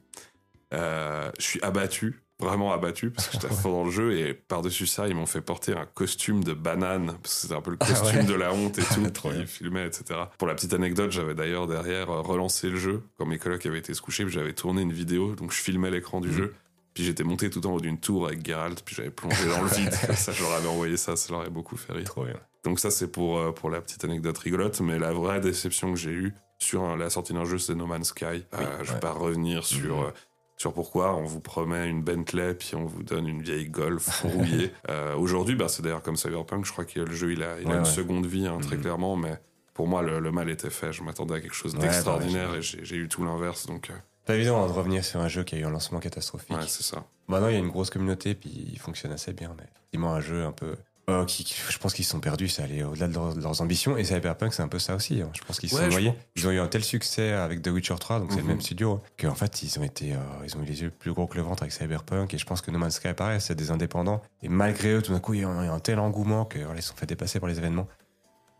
[0.72, 4.16] Je suis abattu, vraiment abattu, parce que j'étais à fond dans le jeu.
[4.18, 7.60] Et par-dessus ça, ils m'ont fait porter un costume de banane, parce que c'était un
[7.60, 8.24] peu le Ah costume ouais.
[8.26, 9.46] de la honte et tout, Trop bien.
[9.46, 10.20] filmait, etc.
[10.38, 13.78] Pour la petite anecdote, j'avais d'ailleurs derrière euh, relancé le jeu, quand mes colocs avaient
[13.78, 16.34] été se coucher, puis j'avais tourné une vidéo, donc je filmais l'écran du Mhm.
[16.34, 16.54] jeu.
[16.94, 19.68] Puis j'étais monté tout en haut d'une tour avec Geralt, puis j'avais plongé dans le
[19.68, 19.92] vide.
[20.16, 22.04] Ça, je leur avais envoyé ça, ça leur avait beaucoup fait rire.
[22.06, 22.34] Trop bien.
[22.64, 25.98] Donc ça, c'est pour, euh, pour la petite anecdote rigolote, mais la vraie déception que
[25.98, 28.24] j'ai eue sur un- la sortie d'un jeu, c'est No Man's Sky.
[28.54, 30.04] Euh, je vais pas revenir sur, Mhm.
[30.06, 30.10] euh,
[30.58, 34.72] sur pourquoi on vous promet une Bentley, puis on vous donne une vieille Golf rouillée.
[34.90, 37.66] Euh, Aujourd'hui, bah, c'est d'ailleurs comme Cyberpunk, je crois que le jeu, il a, il
[37.66, 37.84] a Ouais, une ouais.
[37.84, 38.82] seconde vie, hein, très Mhm.
[38.82, 39.38] clairement, mais
[39.72, 40.92] pour moi, le, le mal était fait.
[40.92, 43.66] Je m'attendais à quelque chose Ouais, bah, d'extraordinaire ouais, et j'ai j'ai eu tout l'inverse,
[43.66, 43.94] donc euh,
[44.26, 46.56] Pas évident hein, de revenir sur un jeu qui a eu un lancement catastrophique.
[46.56, 47.06] ouais, c'est ça.
[47.28, 49.54] Maintenant, il y a une grosse communauté, puis il fonctionne assez bien.
[49.56, 50.74] Mais effectivement, un jeu un peu.
[51.08, 53.40] Euh, qui, qui- je pense qu'ils se sont perdus, c'est aller au-delà de, leurs- de
[53.40, 53.96] leurs ambitions.
[53.96, 55.22] Et Cyberpunk, c'est un peu ça aussi.
[55.22, 55.30] hein.
[55.34, 56.12] Je pense qu'ils se Ouais, sont noyés.
[56.36, 58.48] Ils ont eu un tel succès avec The Witcher 3, donc c'est le Mhm.
[58.48, 61.12] même studio, hein, qu'en fait, ils ont été, euh, ils ont eu les yeux plus
[61.12, 62.34] gros que le ventre avec Cyberpunk.
[62.34, 64.20] Et je pense que No Man's Sky, pareil, c'est des indépendants.
[64.42, 65.98] Et malgré eux, tout d'un coup, il y a un, il y a un tel
[65.98, 67.88] engouement que voilà, se sont fait dépasser par les événements.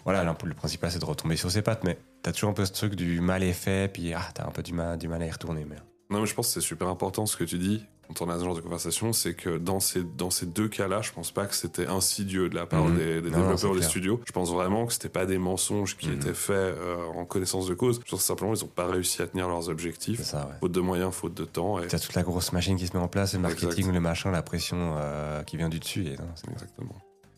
[0.04, 2.64] Voilà, là, le principal, c'est de retomber sur ses pattes, mais t'as toujours un peu
[2.64, 5.20] ce truc du mal est fait, puis ah, t'as un peu du mal, du mal
[5.22, 5.66] à y retourner.
[5.68, 5.76] Mais...
[6.08, 8.38] Non, mais je pense que c'est super important ce que tu dis quand on a
[8.38, 11.46] ce genre de conversation, c'est que dans ces, dans ces deux cas-là, je pense pas
[11.46, 12.96] que c'était insidieux de la part Mhm.
[12.96, 14.20] des, des Non, développeurs des studios.
[14.26, 16.14] Je pense vraiment que c'était pas des mensonges qui Mhm.
[16.14, 18.00] étaient faits euh, en connaissance de cause.
[18.04, 20.22] Je pense que simplement ils ont pas réussi à tenir leurs objectifs.
[20.22, 20.54] ça, ouais.
[20.60, 21.78] Faute de moyens, faute de temps.
[21.82, 21.86] Et...
[21.86, 24.42] T'as toute la grosse machine qui se met en place, le marketing, le machin, la
[24.42, 26.06] pression euh, qui vient du dessus.
[26.06, 26.94] Et non, c'est- Exactement.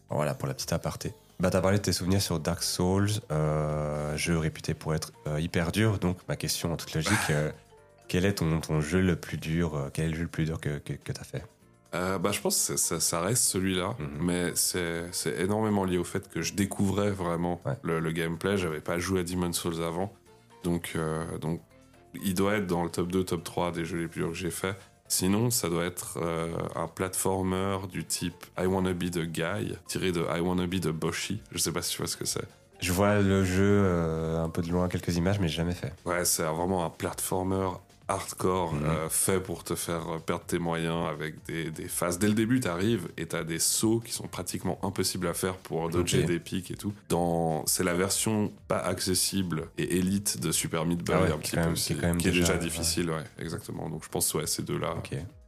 [0.08, 1.12] Voilà pour la petite aparté.
[1.40, 5.72] Bah, t'as parlé de tes souvenirs sur Dark Souls, euh, jeu réputé pour être hyper
[5.72, 5.98] dur.
[5.98, 7.10] Donc, ma question en toute logique,
[8.10, 10.44] quel est ton, ton jeu le plus dur euh, Quel est le jeu le plus
[10.44, 11.44] dur que, que, que t'as fait?
[11.94, 14.08] Euh, bah, je pense que ça, reste celui-là, Mhm.
[14.20, 17.76] mais c'est c'est énormément lié au fait que je découvrais vraiment Ouais.
[17.82, 18.56] le, le gameplay.
[18.58, 20.12] J'avais pas joué à Demon's Souls avant.
[20.64, 21.60] Donc, euh, donc,
[22.22, 24.36] il doit être dans le top 2, top 3 des jeux les plus durs que
[24.36, 24.76] j'ai fait.
[25.08, 30.12] Sinon, ça doit être euh, un platformer du type I Wanna Be the Guy, tiré
[30.12, 31.42] de I Wanna Be the Boshi.
[31.52, 32.44] Je sais pas si tu vois ce que c'est.
[32.80, 35.92] Je vois le jeu euh, un peu de loin, quelques images, mais j'ai jamais fait.
[36.06, 37.68] Ouais, c'est vraiment un platformer
[38.10, 38.84] hardcore Mhm.
[38.84, 42.18] euh, fait pour te faire perdre tes moyens avec des, des phases.
[42.18, 45.88] Dès le début, t'arrives et t'as des sauts qui sont pratiquement impossibles à faire pour
[45.88, 46.26] dodger Ok.
[46.26, 46.92] des pics et tout.
[47.08, 51.38] Dans, c'est la version pas accessible et élite de Super Meat Boy Ah ouais, un
[51.38, 53.24] qui petit peu même- aussi, qui est quand même qui est déjà déjà- difficile, ouais,
[53.38, 53.88] exactement.
[53.88, 54.94] Donc je pense ouais, ces deux-là.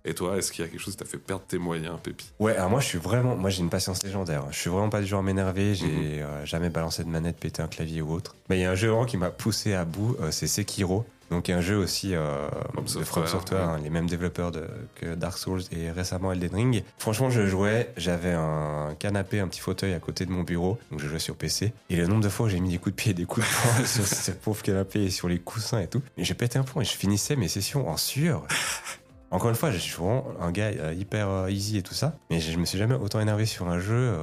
[0.05, 2.27] Et toi, est-ce qu'il y a quelque chose qui t'a fait perdre tes moyens, Pépi?
[2.41, 4.45] Ouais, alors moi je suis vraiment, moi j'ai une patience légendaire.
[4.51, 5.77] Je suis vraiment pas du genre à m'énerver.
[5.77, 8.35] J'ai euh, jamais balancé de manette, pété un clavier ou autre.
[8.51, 11.07] Mais il y a un jeu vraiment qui m'a poussé à bout, euh, c'est Sekiro.
[11.33, 13.75] Donc un jeu aussi euh, From de Software, From Software, ouais.
[13.75, 14.67] hein, les mêmes développeurs de,
[14.97, 16.85] que Dark Souls et récemment Elden Ring.
[16.99, 21.01] Franchement, je jouais, j'avais un canapé, un petit fauteuil à côté de mon bureau, donc
[21.01, 21.73] je jouais sur PC.
[21.89, 23.47] Et le nombre de fois où j'ai mis des coups de pied et des coups
[23.47, 26.59] de poing sur ce pauvre canapé et sur les coussins et tout, et j'ai pété
[26.59, 28.47] un plomb et je finissais mes sessions en sueur.
[29.31, 32.15] Encore une fois, je suis vraiment un gars euh, hyper euh, easy et tout ça,
[32.31, 34.21] mais je, je me suis jamais autant énervé sur un jeu, euh,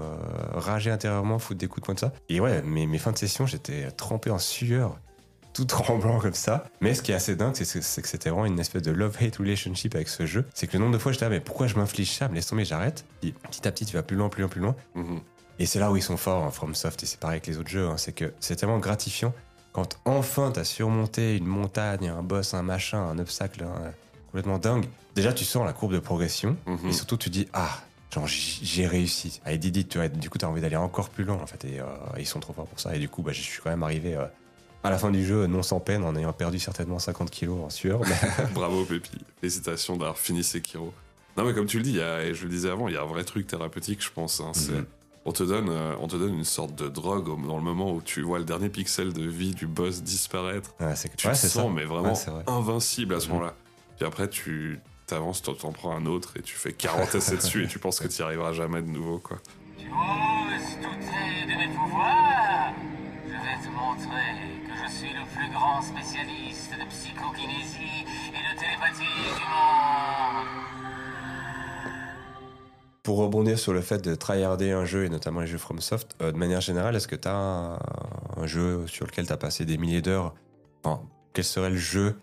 [0.53, 2.13] rager intérieurement, foutre des coups de poing de ça.
[2.29, 4.99] Et ouais, mes, mes fins de session, j'étais trempé en sueur,
[5.65, 6.65] tout tremblant comme ça.
[6.81, 9.95] Mais ce qui est assez dingue, c'est que c'était vraiment une espèce de love-hate relationship
[9.95, 10.45] avec ce jeu.
[10.53, 12.27] C'est que le nombre de fois j'étais là, mais pourquoi je m'inflige ça?
[12.27, 13.05] Me laisse tomber, j'arrête.
[13.21, 14.75] Puis petit à petit, tu vas plus loin, plus loin, plus loin.
[14.95, 15.19] Mhm.
[15.59, 17.69] Et c'est là où ils sont forts, hein, FromSoft, et c'est pareil avec les autres
[17.69, 19.33] jeux, hein, c'est que c'est tellement gratifiant
[19.73, 23.91] quand enfin t'as surmonté une montagne, un boss, un machin, un obstacle hein,
[24.27, 24.85] complètement dingue.
[25.15, 26.87] Déjà, tu sens la courbe de progression, Mhm.
[26.89, 27.69] et surtout tu dis ah,
[28.13, 29.41] genre j'ai réussi.
[29.45, 30.07] I did it, tu vois.
[30.07, 31.85] Du coup, t'as envie d'aller encore plus loin en fait, et euh,
[32.17, 32.95] ils sont trop forts pour ça.
[32.95, 34.25] Et du coup, bah, je suis quand même arrivé euh,
[34.83, 37.69] à la fin du jeu non sans peine, en ayant perdu certainement 50 kilos en
[37.69, 37.99] sueur.
[38.01, 40.93] mais- Bravo Pépi, félicitations d'avoir fini Sekiro.
[41.37, 42.93] Non mais comme tu le dis, il y a- et je le disais avant, il
[42.93, 44.39] y a un vrai truc thérapeutique je pense.
[44.41, 44.85] hein, c'est- Mhm.
[45.25, 48.01] on, te donne, euh, on te donne une sorte de drogue dans le moment où
[48.01, 50.73] tu vois le dernier pixel de vie du boss disparaître.
[50.79, 51.69] Ouais, c'est Tu ouais, te c'est sens ça.
[51.73, 52.43] mais vraiment Ouais, c'est vrai.
[52.47, 53.33] invincible à ce Mhm.
[53.33, 53.53] moment-là.
[53.97, 57.63] Puis après tu t'avances, t'en t'en prends un autre et tu fais 40 essais dessus
[57.63, 59.37] et tu penses que tu n'y arriveras jamais de nouveau quoi.
[59.77, 62.73] Tu oses douter de mes pouvoirs?
[63.25, 64.58] Je vais te montrer
[65.39, 70.45] plus grand spécialiste de psychokinésie et de télépathie du monde.
[73.03, 76.31] Pour rebondir sur le fait de tryharder un jeu, et notamment les jeux FromSoft, euh,
[76.31, 77.79] de manière générale, est-ce que tu as un,
[78.37, 80.35] un jeu sur lequel tu as passé des milliers d'heures?
[80.83, 81.01] Enfin,
[81.33, 82.15] quel serait le jeu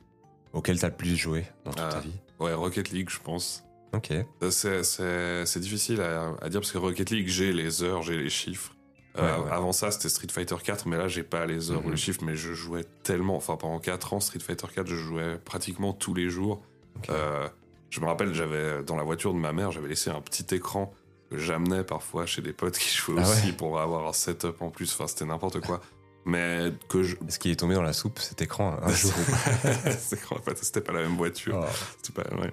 [0.52, 1.88] auquel tu as le plus joué dans toute Ah.
[1.92, 2.12] ta vie?
[2.38, 3.64] Ouais, Rocket League je pense.
[3.94, 4.10] Ok.
[4.12, 8.28] Euh, C'est- difficile à, à dire parce que Rocket League, j'ai les heures, j'ai les
[8.30, 8.75] chiffres.
[9.18, 9.50] Euh, Ouais, ouais.
[9.50, 11.90] Avant ça, c'était Street Fighter 4, mais là, j'ai pas les heures ou Mhm.
[11.92, 13.36] les chiffres, mais je jouais tellement.
[13.36, 16.62] Enfin, pendant 4 ans, Street Fighter 4, je jouais pratiquement tous les jours.
[17.10, 17.48] Euh,
[17.90, 20.92] je me rappelle, j'avais dans la voiture de ma mère, j'avais laissé un petit écran
[21.30, 24.60] que j'amenais parfois chez des potes qui jouaient Ah ouais aussi pour avoir un setup
[24.62, 24.92] en plus.
[24.94, 25.80] Enfin, c'était n'importe quoi.
[26.28, 27.14] Mais que je.
[27.28, 29.12] Est-ce qu'il est tombé dans la soupe cet écran un jour
[30.32, 31.60] en fait, c'était pas la même voiture.
[31.62, 31.72] Oh.
[32.02, 32.52] C'est pas ouais.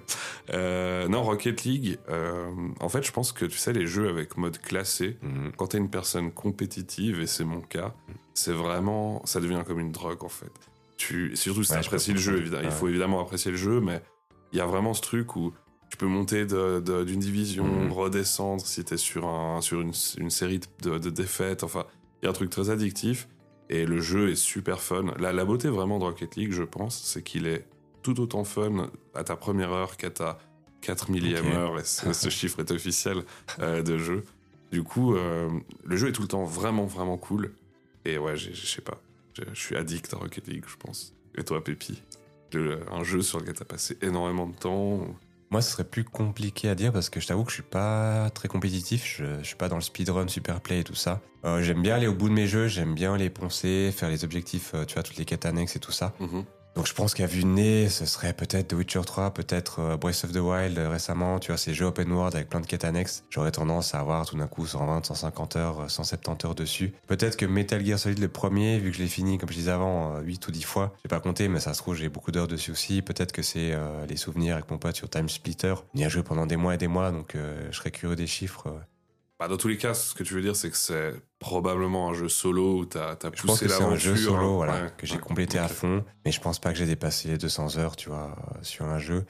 [0.50, 4.36] Euh, non, Rocket League, euh, en fait, je pense que tu sais, les jeux avec
[4.36, 5.52] mode classé, Mhm.
[5.56, 7.92] quand t'es une personne compétitive, et c'est mon cas,
[8.32, 9.20] c'est vraiment.
[9.24, 10.52] Ça devient comme une drogue, en fait.
[10.96, 12.62] Tu, surtout si Ouais, t'apprécies le jeu, évidemment.
[12.64, 14.00] Il faut évidemment apprécier le jeu, mais
[14.52, 15.52] il y a vraiment ce truc où
[15.90, 17.90] tu peux monter d'une division, Mhm.
[17.92, 21.64] redescendre si t'es sur, un, sur une, une série de, de défaites.
[21.64, 21.84] Enfin,
[22.22, 23.26] il y a un truc très addictif.
[23.70, 25.14] Et le jeu est super fun.
[25.18, 27.64] La, la beauté vraiment de Rocket League, je pense, c'est qu'il est
[28.02, 30.38] tout autant fun à ta première heure qu'à ta
[30.82, 33.22] 4 millième heure, et ce, ce chiffre est officiel
[33.60, 34.24] euh, de jeu.
[34.70, 35.48] Du coup, euh,
[35.84, 37.52] le jeu est tout le temps vraiment, vraiment cool.
[38.04, 39.00] Et ouais, je sais pas,
[39.32, 41.14] je je suis addict à Rocket League, je pense.
[41.38, 42.02] Et toi, Pépi
[42.52, 45.06] Le- Un jeu sur lequel t'as passé énormément de temps
[45.54, 48.28] Moi, ce serait plus compliqué à dire parce que je t'avoue que je suis pas
[48.30, 49.06] très compétitif.
[49.06, 51.20] Je, je suis pas dans le speedrun, super play et tout ça.
[51.44, 54.24] Euh, j'aime bien aller au bout de mes jeux, j'aime bien les poncer, faire les
[54.24, 56.12] objectifs, euh, tu vois, toutes les quêtes annexes et tout ça.
[56.18, 56.44] Mhm.
[56.74, 59.96] Donc je pense qu'à vue de nez, ce serait peut-être The Witcher 3, peut-être euh,
[59.96, 62.66] Breath of the Wild euh, récemment, tu vois, ces jeux open world avec plein de
[62.66, 63.24] quêtes annexes.
[63.30, 66.92] J'aurais tendance à avoir tout d'un coup 120, 150 heures, euh, 170 heures dessus.
[67.06, 69.70] Peut-être que Metal Gear Solid le premier, vu que je l'ai fini, comme je disais
[69.70, 72.32] avant, euh, 8 ou 10 fois, j'ai pas compté, mais ça se trouve j'ai beaucoup
[72.32, 73.02] d'heures dessus aussi.
[73.02, 75.74] Peut-être que c'est euh, les souvenirs avec mon pote sur Time Splitter.
[75.94, 78.16] On y a joué pendant des mois et des mois, donc euh, je serais curieux
[78.16, 78.68] des chiffres.
[79.44, 82.14] Bah, dans tous les cas, ce que tu veux dire, c'est que c'est probablement un
[82.14, 84.32] jeu solo où t'as as Je pense poussé que c'est un jeu l'aventure.
[84.38, 86.86] solo, voilà, Ouais, que j'ai ouais, complété à fond, mais je pense pas que j'ai
[86.86, 89.26] dépassé les 200 heures, tu vois, euh, sur un jeu.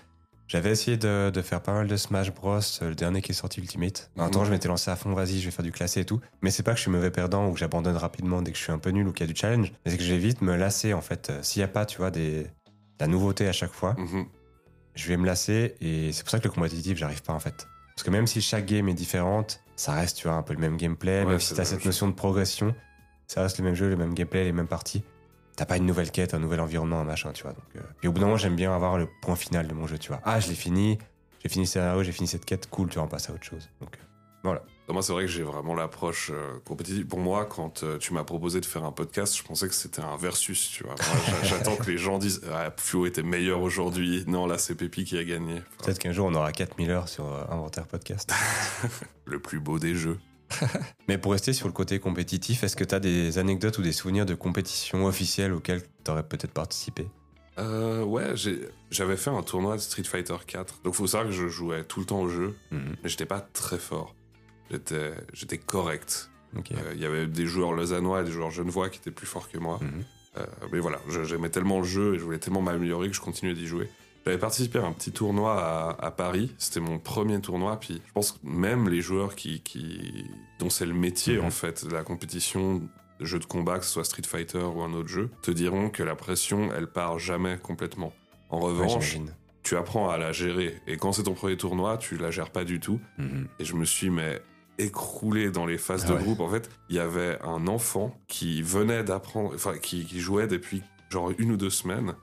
[0.46, 3.35] J'avais essayé de, de faire pas mal de Smash Bros, euh, le dernier qui est
[3.35, 4.12] sorti Ultimate.
[4.16, 6.05] En même temps, je m'étais lancé à fond, vas-y, je vais faire du classé et
[6.05, 6.20] tout.
[6.42, 8.62] Mais c'est pas que je suis mauvais perdant ou que j'abandonne rapidement dès que je
[8.62, 10.18] suis un peu nul ou qu'il y a du challenge, mais c'est que je vais
[10.18, 11.31] vite me lasser, en fait.
[11.31, 12.46] Euh, S'il y a pas, tu vois, des,
[13.00, 14.27] la nouveauté à chaque fois, Mhm.
[14.94, 17.66] je vais me lasser et c'est pour ça que le compétitif, j'arrive pas, en fait.
[17.96, 20.61] Parce que même si chaque game est différente, ça reste, tu vois, un peu le
[20.61, 22.75] même gameplay, Ouais, même si t'as cette notion de progression,
[23.27, 25.03] ça reste le même jeu, le même gameplay, les mêmes parties.
[25.57, 27.53] t'as pas une nouvelle quête, un nouvel environnement, un machin, tu vois.
[27.53, 29.87] Donc, euh, Puis au bout d'un moment, j'aime bien avoir le point final de mon
[29.87, 30.21] jeu, tu vois.
[30.25, 30.99] Ah, je l'ai fini,
[31.43, 33.45] j'ai fini ce scénario, j'ai fini cette quête, cool, tu vois, on passe à autre
[33.45, 33.69] chose.
[33.81, 34.05] Donc, euh,
[34.43, 34.63] voilà.
[34.88, 37.07] Non, Moi, c'est vrai que j'ai vraiment l'approche euh, compétitive.
[37.07, 40.03] Pour moi, quand euh, tu m'as proposé de faire un podcast, je pensais que c'était
[40.03, 40.94] un versus, tu vois.
[41.44, 44.25] J'attends que les gens disent Ah, Flo était meilleur aujourd'hui.
[44.27, 45.55] Non, là, c'est Pépi qui a gagné.
[45.55, 48.31] Enfin, Peut-être qu'un jour, on aura 4000 heures sur euh, Inventaire Podcast.
[49.25, 50.18] le plus beau des jeux.
[51.09, 54.27] Mais pour rester sur le côté compétitif, est-ce que t'as des anecdotes ou des souvenirs
[54.27, 57.09] de compétitions officielles auxquelles t'aurais peut-être participé?
[57.59, 58.35] Euh, ouais,
[58.90, 60.81] j'avais fait un tournoi de Street Fighter 4.
[60.85, 62.97] Donc, faut savoir que je jouais tout le temps au jeu, Mhm.
[63.03, 64.14] mais j'étais pas très fort.
[64.70, 66.31] J'étais j'étais correct.
[66.57, 69.48] Euh, Il y avait des joueurs lausannois et des joueurs genevois qui étaient plus forts
[69.50, 69.79] que moi.
[69.83, 70.05] Mhm.
[70.37, 73.55] Euh, mais voilà, j'aimais tellement le jeu et je voulais tellement m'améliorer que je continuais
[73.55, 73.88] d'y jouer.
[74.24, 76.55] J'avais participé à un petit tournoi à, à Paris.
[76.59, 77.79] C'était mon premier tournoi.
[77.79, 80.24] Puis je pense que même les joueurs qui, qui
[80.59, 81.44] dont c'est le métier Mhm.
[81.44, 82.77] en fait de la compétition
[83.20, 85.88] de jeux de combat, que ce soit Street Fighter ou un autre jeu, te diront
[85.90, 88.12] que la pression, elle part jamais complètement.
[88.50, 89.18] En revanche,
[89.62, 90.81] tu apprends à la gérer.
[90.87, 93.00] Et quand c'est ton premier tournoi, tu la gères pas du tout.
[93.18, 93.46] Mhm.
[93.61, 94.40] Et je me suis mais
[94.79, 96.23] écroulé dans les phases Ah de ouais.
[96.23, 96.41] groupe.
[96.41, 100.83] En fait, il y avait un enfant qui venait d'apprendre, enfin qui, qui jouait depuis
[101.11, 102.15] genre une ou deux semaines.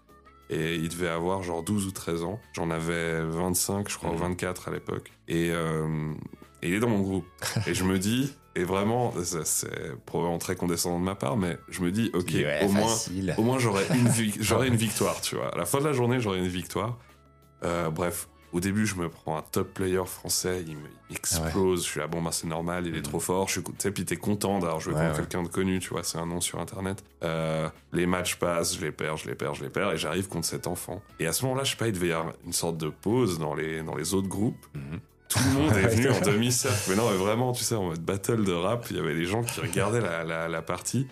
[0.50, 2.40] Et il devait avoir genre 12 ou 13 ans.
[2.54, 4.18] J'en avais 25, je crois, Mhm.
[4.18, 5.12] 24 à l'époque.
[5.30, 6.12] Et, euh,
[6.62, 7.26] et il est dans mon groupe.
[7.68, 11.80] et je me dis, et vraiment, c'est probablement très condescendant de ma part, mais je
[11.82, 12.94] me dis, ok, Ouais, au moins,
[13.38, 15.56] au moins j'aurais une, vi- j'aurais une victoire, tu vois.
[15.56, 16.98] À la fin de la journée, j'aurais une victoire.
[17.64, 21.86] Euh, bref, au début, je me prends un top player français, il me- il m'explose.
[21.86, 23.48] Je suis là, bon, bah, c'est normal, il est trop fort.
[23.48, 24.94] Je suis, tu sais, puis t'es content d'avoir joué.
[24.94, 25.18] Ouais, contre ouais.
[25.20, 27.04] quelqu'un de connu, tu vois, c'est un nom sur internet.
[27.24, 30.28] Euh, les matchs passent, je les perds, je les perds, je les perds, et j'arrive
[30.28, 31.02] contre cet enfant.
[31.20, 33.40] Et à ce moment-là, je sais pas, il devait y avoir une sorte de pause
[33.40, 34.66] dans les, dans les autres groupes.
[34.74, 35.00] Mhm.
[35.30, 36.78] Tout le monde est venu en demi-cercle.
[36.90, 39.26] Mais non, mais vraiment, tu sais, en mode battle de rap, il y avait des
[39.26, 41.08] gens qui regardaient la, la, la partie.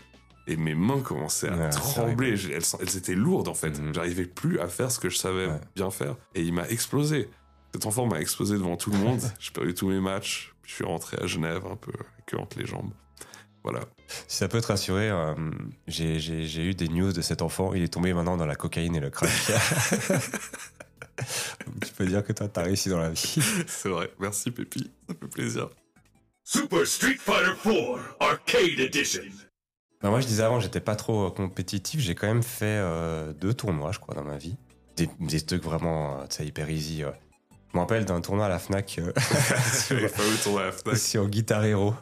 [0.52, 2.34] Et mes mains commençaient à Ouais, trembler.
[2.52, 3.80] Elles, elles étaient lourdes, en fait.
[3.80, 3.94] Mhm.
[3.94, 5.62] J'arrivais plus à faire ce que je savais Ouais.
[5.76, 6.16] bien faire.
[6.34, 7.30] Et il m'a explosé.
[7.74, 9.22] Cet enfant m'a explosé devant tout le monde.
[9.40, 10.54] J'ai perdu tous mes matchs.
[10.66, 11.92] Je suis rentré à Genève un peu,
[12.26, 12.92] que entre les jambes.
[13.64, 13.82] Voilà.
[14.28, 15.36] Si ça peut te rassurer, euh,
[15.88, 16.16] j'ai
[16.64, 17.74] eu des news de cet enfant.
[17.74, 19.30] Il est tombé maintenant dans la cocaïne et le crack.
[21.66, 23.36] Donc, tu peux dire que toi, t'as réussi dans la vie.
[23.68, 24.12] C'est vrai.
[24.20, 24.90] Merci, Pépi.
[25.08, 25.70] Ça fait plaisir.
[26.44, 29.22] Super Street Fighter 4 Arcade Edition.
[30.02, 32.00] Bah, moi, je disais avant, j'étais pas trop euh, compétitif.
[32.00, 34.56] J'ai quand même fait euh, deux tournois, je crois, dans ma vie.
[34.96, 37.02] Des, des trucs vraiment, euh, tu sais, hyper easy.
[37.02, 39.12] Je me rappelle d'un tournoi à la Fnac euh,
[40.44, 40.98] tourner à la Fnac.
[40.98, 41.94] sur Guitar Hero.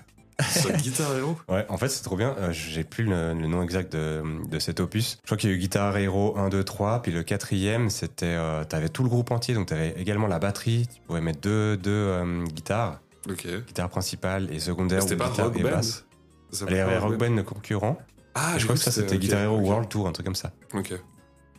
[0.51, 1.35] Sur Guitar Hero?
[1.49, 2.35] Ouais, en fait, c'est trop bien.
[2.37, 5.17] Euh, J'ai plus le, le nom exact de, de cet opus.
[5.23, 7.01] Je crois qu'il y a eu Guitar Hero 1, 2, 3.
[7.01, 8.25] Puis le quatrième, c'était.
[8.27, 9.55] Euh, T'avais tout le groupe entier.
[9.55, 10.87] Donc, t'avais également la batterie.
[10.93, 13.01] Tu pouvais mettre deux, deux guitares.
[13.27, 13.47] Ok.
[13.65, 15.01] Guitare principale et secondaire.
[15.01, 16.05] C'était pas guitare Rock et basse.
[16.67, 17.97] Les Rock Band, le concurrent.
[18.35, 19.57] Ah, je crois que ça, c'était ok, Guitar Hero.
[19.57, 20.51] World Tour, un truc comme ça.
[20.73, 20.93] Ok.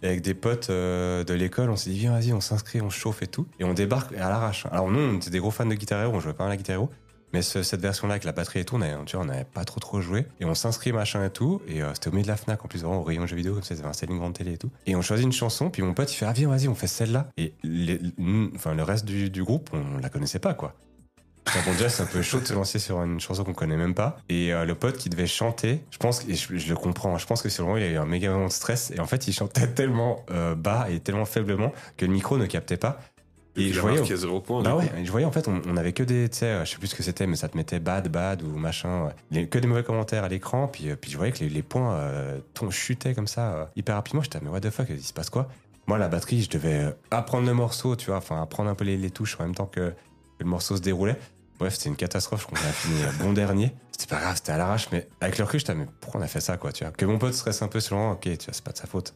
[0.03, 2.89] Et avec des potes euh, de l'école, on s'est dit, viens, vas-y, on s'inscrit, on
[2.91, 3.47] chauffe et tout.
[3.59, 4.65] Et on débarque à l'arrache.
[4.71, 6.57] Alors, nous, on était des gros fans de Guitar Hero, on jouait pas à la
[6.57, 6.91] Guitar Hero.
[7.35, 10.01] Mais ce- cette version-là, avec la batterie et tout, on on n'avait pas trop trop
[10.01, 10.27] joué.
[10.41, 11.61] Et on s'inscrit, machin et tout.
[11.67, 13.53] Et euh, c'était au milieu de la Fnac, en plus, vraiment, au rayon jeux vidéo,
[13.55, 14.71] comme ça, c'était une grande télé et tout.
[14.87, 16.87] Et on choisit une chanson, puis mon pote, il fait, ah, viens, vas-y, on fait
[16.87, 17.29] celle-là.
[17.37, 18.01] Et les-
[18.55, 20.75] enfin, le reste du, du groupe, on la connaissait pas, quoi.
[21.65, 23.95] Bon, déjà, c'est un peu chaud de se lancer sur une chanson qu'on connaît même
[23.95, 24.19] pas.
[24.29, 27.27] Et euh, le pote qui devait chanter, je pense, et je, je le comprends, je
[27.27, 28.91] pense que sur le moment, il a eu un méga moment de stress.
[28.95, 32.47] Et en fait, il chantait tellement euh, bas et tellement faiblement que le micro ne
[32.47, 33.01] captait pas.
[33.57, 34.05] Et je voyais.
[34.17, 34.63] zéro point.
[34.63, 36.71] Bah ouais, je voyais en fait, on, on avait que des, tu sais, euh, je
[36.71, 39.13] sais plus ce que c'était, mais ça te mettait bad, bad ou machin, ouais.
[39.33, 41.95] Les- que des mauvais commentaires à l'écran, puis, puis je voyais que les, les points
[41.95, 44.23] euh, ton- chutaient comme ça euh, hyper rapidement.
[44.23, 45.49] J'étais, mais what the fuck, il se passe quoi?
[45.89, 48.97] Moi, la batterie, je devais apprendre le morceau, tu vois, enfin apprendre un peu les,
[48.97, 49.95] les touches en même temps que, que
[50.39, 51.17] le morceau se déroulait.
[51.59, 53.73] Bref, c'était une catastrophe, je crois qu'on a fini euh, bon dernier.
[53.93, 56.29] C'était pas grave, c'était à l'arrache, mais avec le recul, j'étais, mais pourquoi on a
[56.29, 56.93] fait ça, quoi, tu vois?
[56.93, 58.79] Que mon pote stresse un peu sur le moment, ok, tu vois, c'est pas de
[58.79, 59.15] sa faute.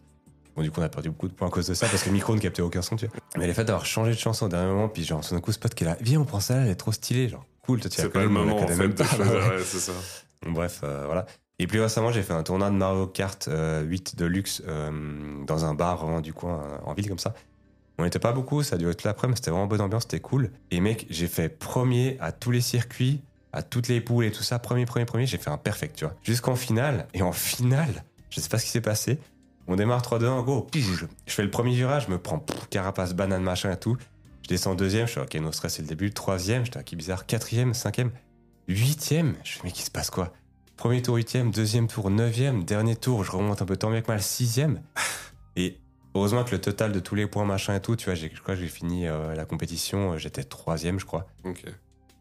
[0.56, 2.08] Bon, du coup, on a perdu beaucoup de points à cause de ça parce que
[2.08, 3.14] le micro ne captait aucun son, tu vois.
[3.38, 5.52] Mais le fait d'avoir changé de chanson au dernier moment, puis genre, tout d'un coup,
[5.52, 7.80] ce pote qui est là, viens, on prend ça, elle est trop stylée, genre, cool,
[7.80, 9.32] toi, tu C'est pas le moment en fait même pas, choisir.
[9.34, 9.62] ouais.
[9.64, 9.92] C'est ça.
[10.44, 11.26] Bref, euh, voilà.
[11.58, 15.44] Et plus récemment, j'ai fait un tournoi de Mario Kart euh, 8 de luxe euh,
[15.46, 17.34] dans un bar vraiment du coin, euh, en ville comme ça.
[17.98, 20.20] On n'était pas beaucoup, ça a duré toute l'après-midi, mais c'était vraiment bonne ambiance, c'était
[20.20, 20.50] cool.
[20.70, 24.42] Et mec, j'ai fait premier à tous les circuits, à toutes les poules et tout
[24.42, 26.14] ça, premier, premier, premier, j'ai fait un perfect, tu vois.
[26.22, 29.18] Jusqu'en finale, et en finale, je sais pas ce qui s'est passé.
[29.68, 31.06] On démarre 3-2-1, go, pige.
[31.26, 33.96] Je fais le premier virage, je me prends carapace, banane, machin et tout.
[34.42, 36.10] Je descends deuxième, je suis ok, no stress, c'est le début.
[36.10, 37.26] Troisième, j'étais qui bizarre.
[37.26, 38.10] Quatrième, cinquième,
[38.66, 39.36] huitième.
[39.44, 40.32] Je fais, mais qui se passe quoi?
[40.76, 44.10] Premier tour, huitième, deuxième tour, neuvième, dernier tour, je remonte un peu tant bien que
[44.10, 44.82] mal, sixième.
[45.54, 45.78] Et
[46.14, 48.54] heureusement que le total de tous les points, machin et tout, tu vois, je crois
[48.54, 51.26] que j'ai fini euh, la compétition, euh, j'étais troisième, je crois.
[51.44, 51.64] Ok.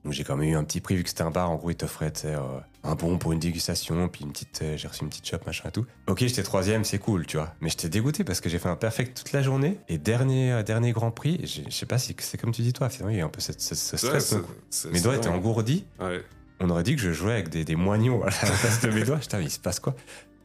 [0.03, 1.51] Donc j'ai quand même eu un petit prix vu que c'était un bar.
[1.51, 2.39] En gros, ils t'offraient euh,
[2.83, 5.69] un bon pour une dégustation, puis une petite, euh, j'ai reçu une petite chope, machin
[5.69, 5.85] et tout.
[6.07, 7.53] Ok, j'étais troisième, c'est cool, tu vois.
[7.61, 9.77] Mais j'étais dégoûté parce que j'ai fait un perfect toute la journée.
[9.89, 12.89] Et dernier, euh, dernier Grand Prix, je sais pas si c'est comme tu dis toi,
[12.89, 14.25] finalement, il y a un peu ce, Ouais, stress.
[14.29, 14.45] c'est- donc.
[14.71, 15.85] c'est doigts étaient engourdis.
[15.99, 16.23] Ouais.
[16.63, 19.03] On aurait dit que je jouais avec des, des moignons à la place de mes
[19.03, 19.19] doigts.
[19.21, 19.95] J'étais, mais il se passe quoi?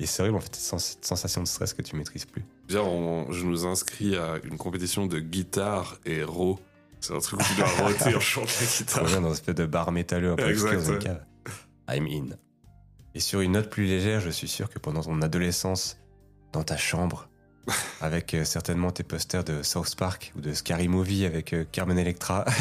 [0.00, 2.44] Et c'est horrible, en fait, cette sens- cette sensation de stress que tu maîtrises plus.
[2.68, 6.58] Bien, on- je nous inscris à une compétition de guitare et raw.
[7.00, 9.04] C'est un truc où tu dois roter en chantant la guitare.
[9.04, 11.22] bien dans une espèce de bar métalleux un peu dans cave.
[11.88, 12.34] I'm in.
[13.14, 15.98] Et sur une note plus légère, je suis sûr que pendant ton adolescence,
[16.52, 17.28] dans ta chambre,
[18.00, 21.98] avec euh, certainement tes posters de South Park ou de Scary Movie avec euh, Carmen
[21.98, 22.44] Electra,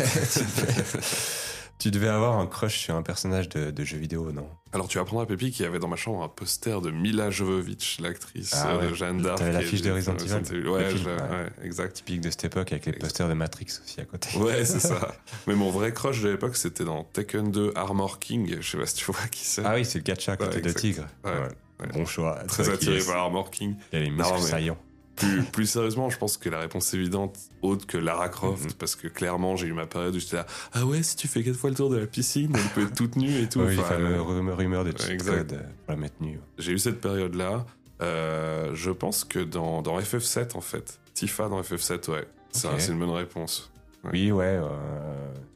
[1.80, 4.48] tu, devais, avoir un crush sur un personnage de, de jeu vidéo, non?
[4.74, 7.30] Alors tu apprendras à Pépi qu'il y avait dans ma chambre un poster de Mila
[7.30, 8.90] Jovovich, l'actrice Ah euh, ouais.
[8.90, 9.38] de Jeanne d'Arc.
[9.38, 10.68] T'avais l'affiche de Resident Evil.
[10.68, 11.30] Ouais, Le film, je- ouais.
[11.44, 11.94] ouais, exact.
[11.94, 14.38] Typique de cette époque avec les posters de Matrix aussi à côté.
[14.38, 15.16] Ouais, c'est ça.
[15.48, 18.58] Mais mon vrai crush de l'époque, c'était dans Tekken 2 Armor King.
[18.60, 19.64] Je sais pas si tu vois qui c'est.
[19.66, 20.72] Ah oui, c'est le gacha à côté de.
[20.74, 21.06] Tigre.
[21.24, 21.38] Ouais, Ouais.
[21.80, 21.88] ouais.
[21.94, 22.40] Bon choix.
[22.48, 23.76] Très attiré par Armor King.
[23.94, 24.78] Il y a les muscles saillants.
[25.16, 28.74] Plus, plus sérieusement, je pense que la réponse évidente, autre que Lara Croft, Mhm.
[28.74, 31.42] parce que clairement, j'ai eu ma période où j'étais là, ah ouais, si tu fais
[31.44, 33.62] quatre fois le tour de la piscine, elle peut être toute nue et tout.
[33.62, 35.50] Oui, les Enfin, fameuses euh, rumeurs, rumeurs de cheat exact.
[35.50, 36.40] code euh, pour la mettre nue.
[36.58, 37.66] j'ai eu cette période-là.
[38.02, 43.00] Euh, je pense que dans, dans FF7, en fait, Tifa dans FF7, ouais, c'est une
[43.00, 43.72] bonne réponse.
[44.04, 44.10] Ouais.
[44.12, 44.46] Oui, ouais.
[44.46, 44.68] Euh,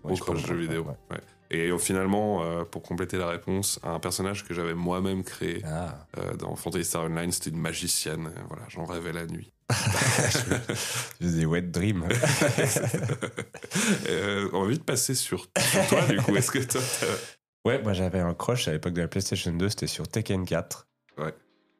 [0.05, 0.85] ouais, au je pense, jeu vidéo.
[1.11, 1.17] ouais.
[1.51, 6.35] Et finalement, euh, pour compléter la réponse, un personnage que j'avais moi-même créé Ah, euh,
[6.35, 8.31] dans Fantasy Star Online, c'était une magicienne.
[8.47, 9.51] Voilà, j'en rêvais la nuit.
[9.71, 12.07] je faisais wet dreams.
[14.07, 16.35] Euh, on va vite passer sur, sur toi, du coup.
[16.35, 16.81] Est-ce que toi,
[17.65, 20.87] ouais, moi j'avais un crush à l'époque de la PlayStation 2, c'était sur Tekken 4.
[21.19, 21.33] Ouais.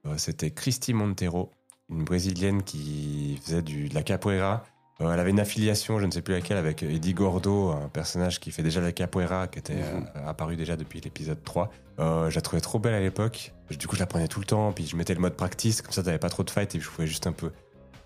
[0.06, 1.52] Euh, c'était Christy Montero,
[1.90, 4.64] une brésilienne qui faisait du, de la capoeira.
[5.02, 8.40] Euh, elle avait une affiliation, je ne sais plus laquelle, avec Eddie Gordo, un personnage
[8.40, 10.06] qui fait déjà la capoeira, qui était Mhm.
[10.18, 11.72] euh, apparu déjà depuis l'épisode 3.
[12.00, 13.54] Euh, je la trouvais trop belle à l'époque.
[13.72, 15.92] Du coup, je la prenais tout le temps, puis je mettais le mode practice, comme
[15.94, 17.52] ça, t'avais pas trop de fight et je pouvais juste un peu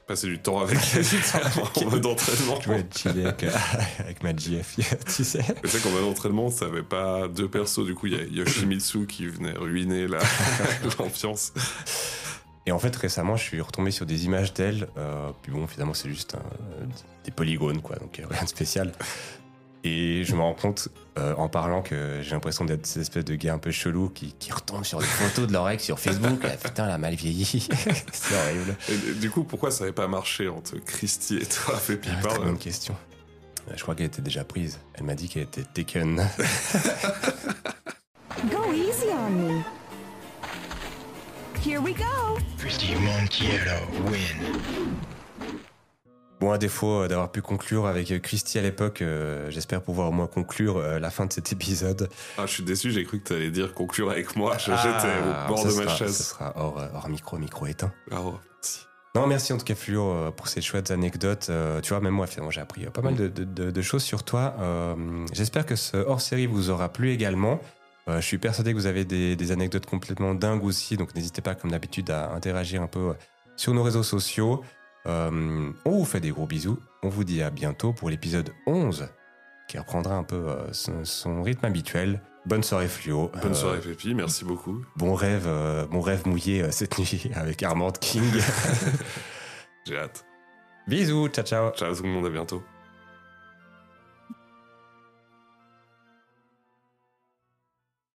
[0.06, 0.78] passer du temps avec
[1.86, 3.52] en mode entraînement Je voulais chiller avec, euh,
[4.00, 4.76] avec ma GF,
[5.16, 5.40] tu sais.
[5.64, 7.86] Tu sais qu'en mode entraînement, ça avait pas deux persos.
[7.86, 10.20] Du coup, il y a Yoshimitsu qui venait ruiner la-
[11.00, 11.54] l'ambiance.
[12.66, 14.88] Et en fait, récemment, je suis retombé sur des images d'elle.
[14.98, 16.86] euh, puis bon, finalement, c'est juste un-
[17.26, 18.92] des polygones, quoi, donc euh, rien de spécial.
[19.86, 20.88] Et je me rends compte,
[21.20, 24.34] euh, en parlant, que j'ai l'impression d'être cette espèce de gars un peu chelou qui,
[24.40, 26.40] qui retombe sur des photos de leur ex sur Facebook.
[26.46, 27.68] Ah, putain, elle a mal vieilli.
[28.14, 28.78] c'est horrible.
[28.88, 32.40] Et, du coup, pourquoi ça avait pas marché entre Christy et toi, Pépi Ah, très
[32.40, 32.96] bonne question.
[33.70, 34.80] Euh, Je crois qu'elle était déjà prise.
[34.94, 36.26] Elle m'a dit qu'elle était taken.
[41.66, 42.38] Here we go.
[42.58, 43.80] Christy Montiero
[44.12, 44.60] win.
[46.40, 50.10] Bon, à défaut euh, d'avoir pu conclure avec euh, Christy à l'époque, euh, j'espère pouvoir
[50.10, 52.10] au moins conclure euh, la fin de cet épisode.
[52.38, 54.58] Ah, je suis déçu, j'ai cru que t'allais dire conclure avec moi.
[54.58, 56.18] J'étais Ah, au bord de ma sera- chaise.
[56.18, 57.94] Ce sera hors, hors micro, micro éteint.
[58.12, 58.86] Ah, oh, merci.
[59.16, 61.48] Non, merci en tout cas Fluo pour ces chouettes anecdotes.
[61.50, 64.04] Euh, tu vois, même moi, finalement, j'ai appris pas mal de, de- de- de choses
[64.04, 64.56] sur toi.
[64.60, 64.96] Euh,
[65.32, 67.62] J'espère que ce hors-série vous aura plu également.
[68.10, 71.42] Euh, je suis persuadé que vous avez des, des anecdotes complètement dingues aussi, donc n'hésitez
[71.42, 73.14] pas, comme d'habitude, à interagir un peu euh,
[73.56, 74.64] sur nos réseaux sociaux.
[75.06, 76.80] Euh, on vous fait des gros bisous.
[77.02, 79.08] On vous dit à bientôt pour l'épisode 11,
[79.68, 82.22] qui reprendra un peu euh, son, son rythme habituel.
[82.46, 83.32] Bonne soirée Fluo.
[83.42, 84.84] Bonne soirée, Pépi, merci beaucoup.
[84.98, 85.48] Bon rêve,
[85.90, 88.24] bon rêve mouillé cette nuit avec Armand King.
[89.88, 90.26] J'ai hâte.
[90.86, 91.72] Bisous, ciao ciao.
[91.72, 92.62] Ciao tout le monde, à bientôt.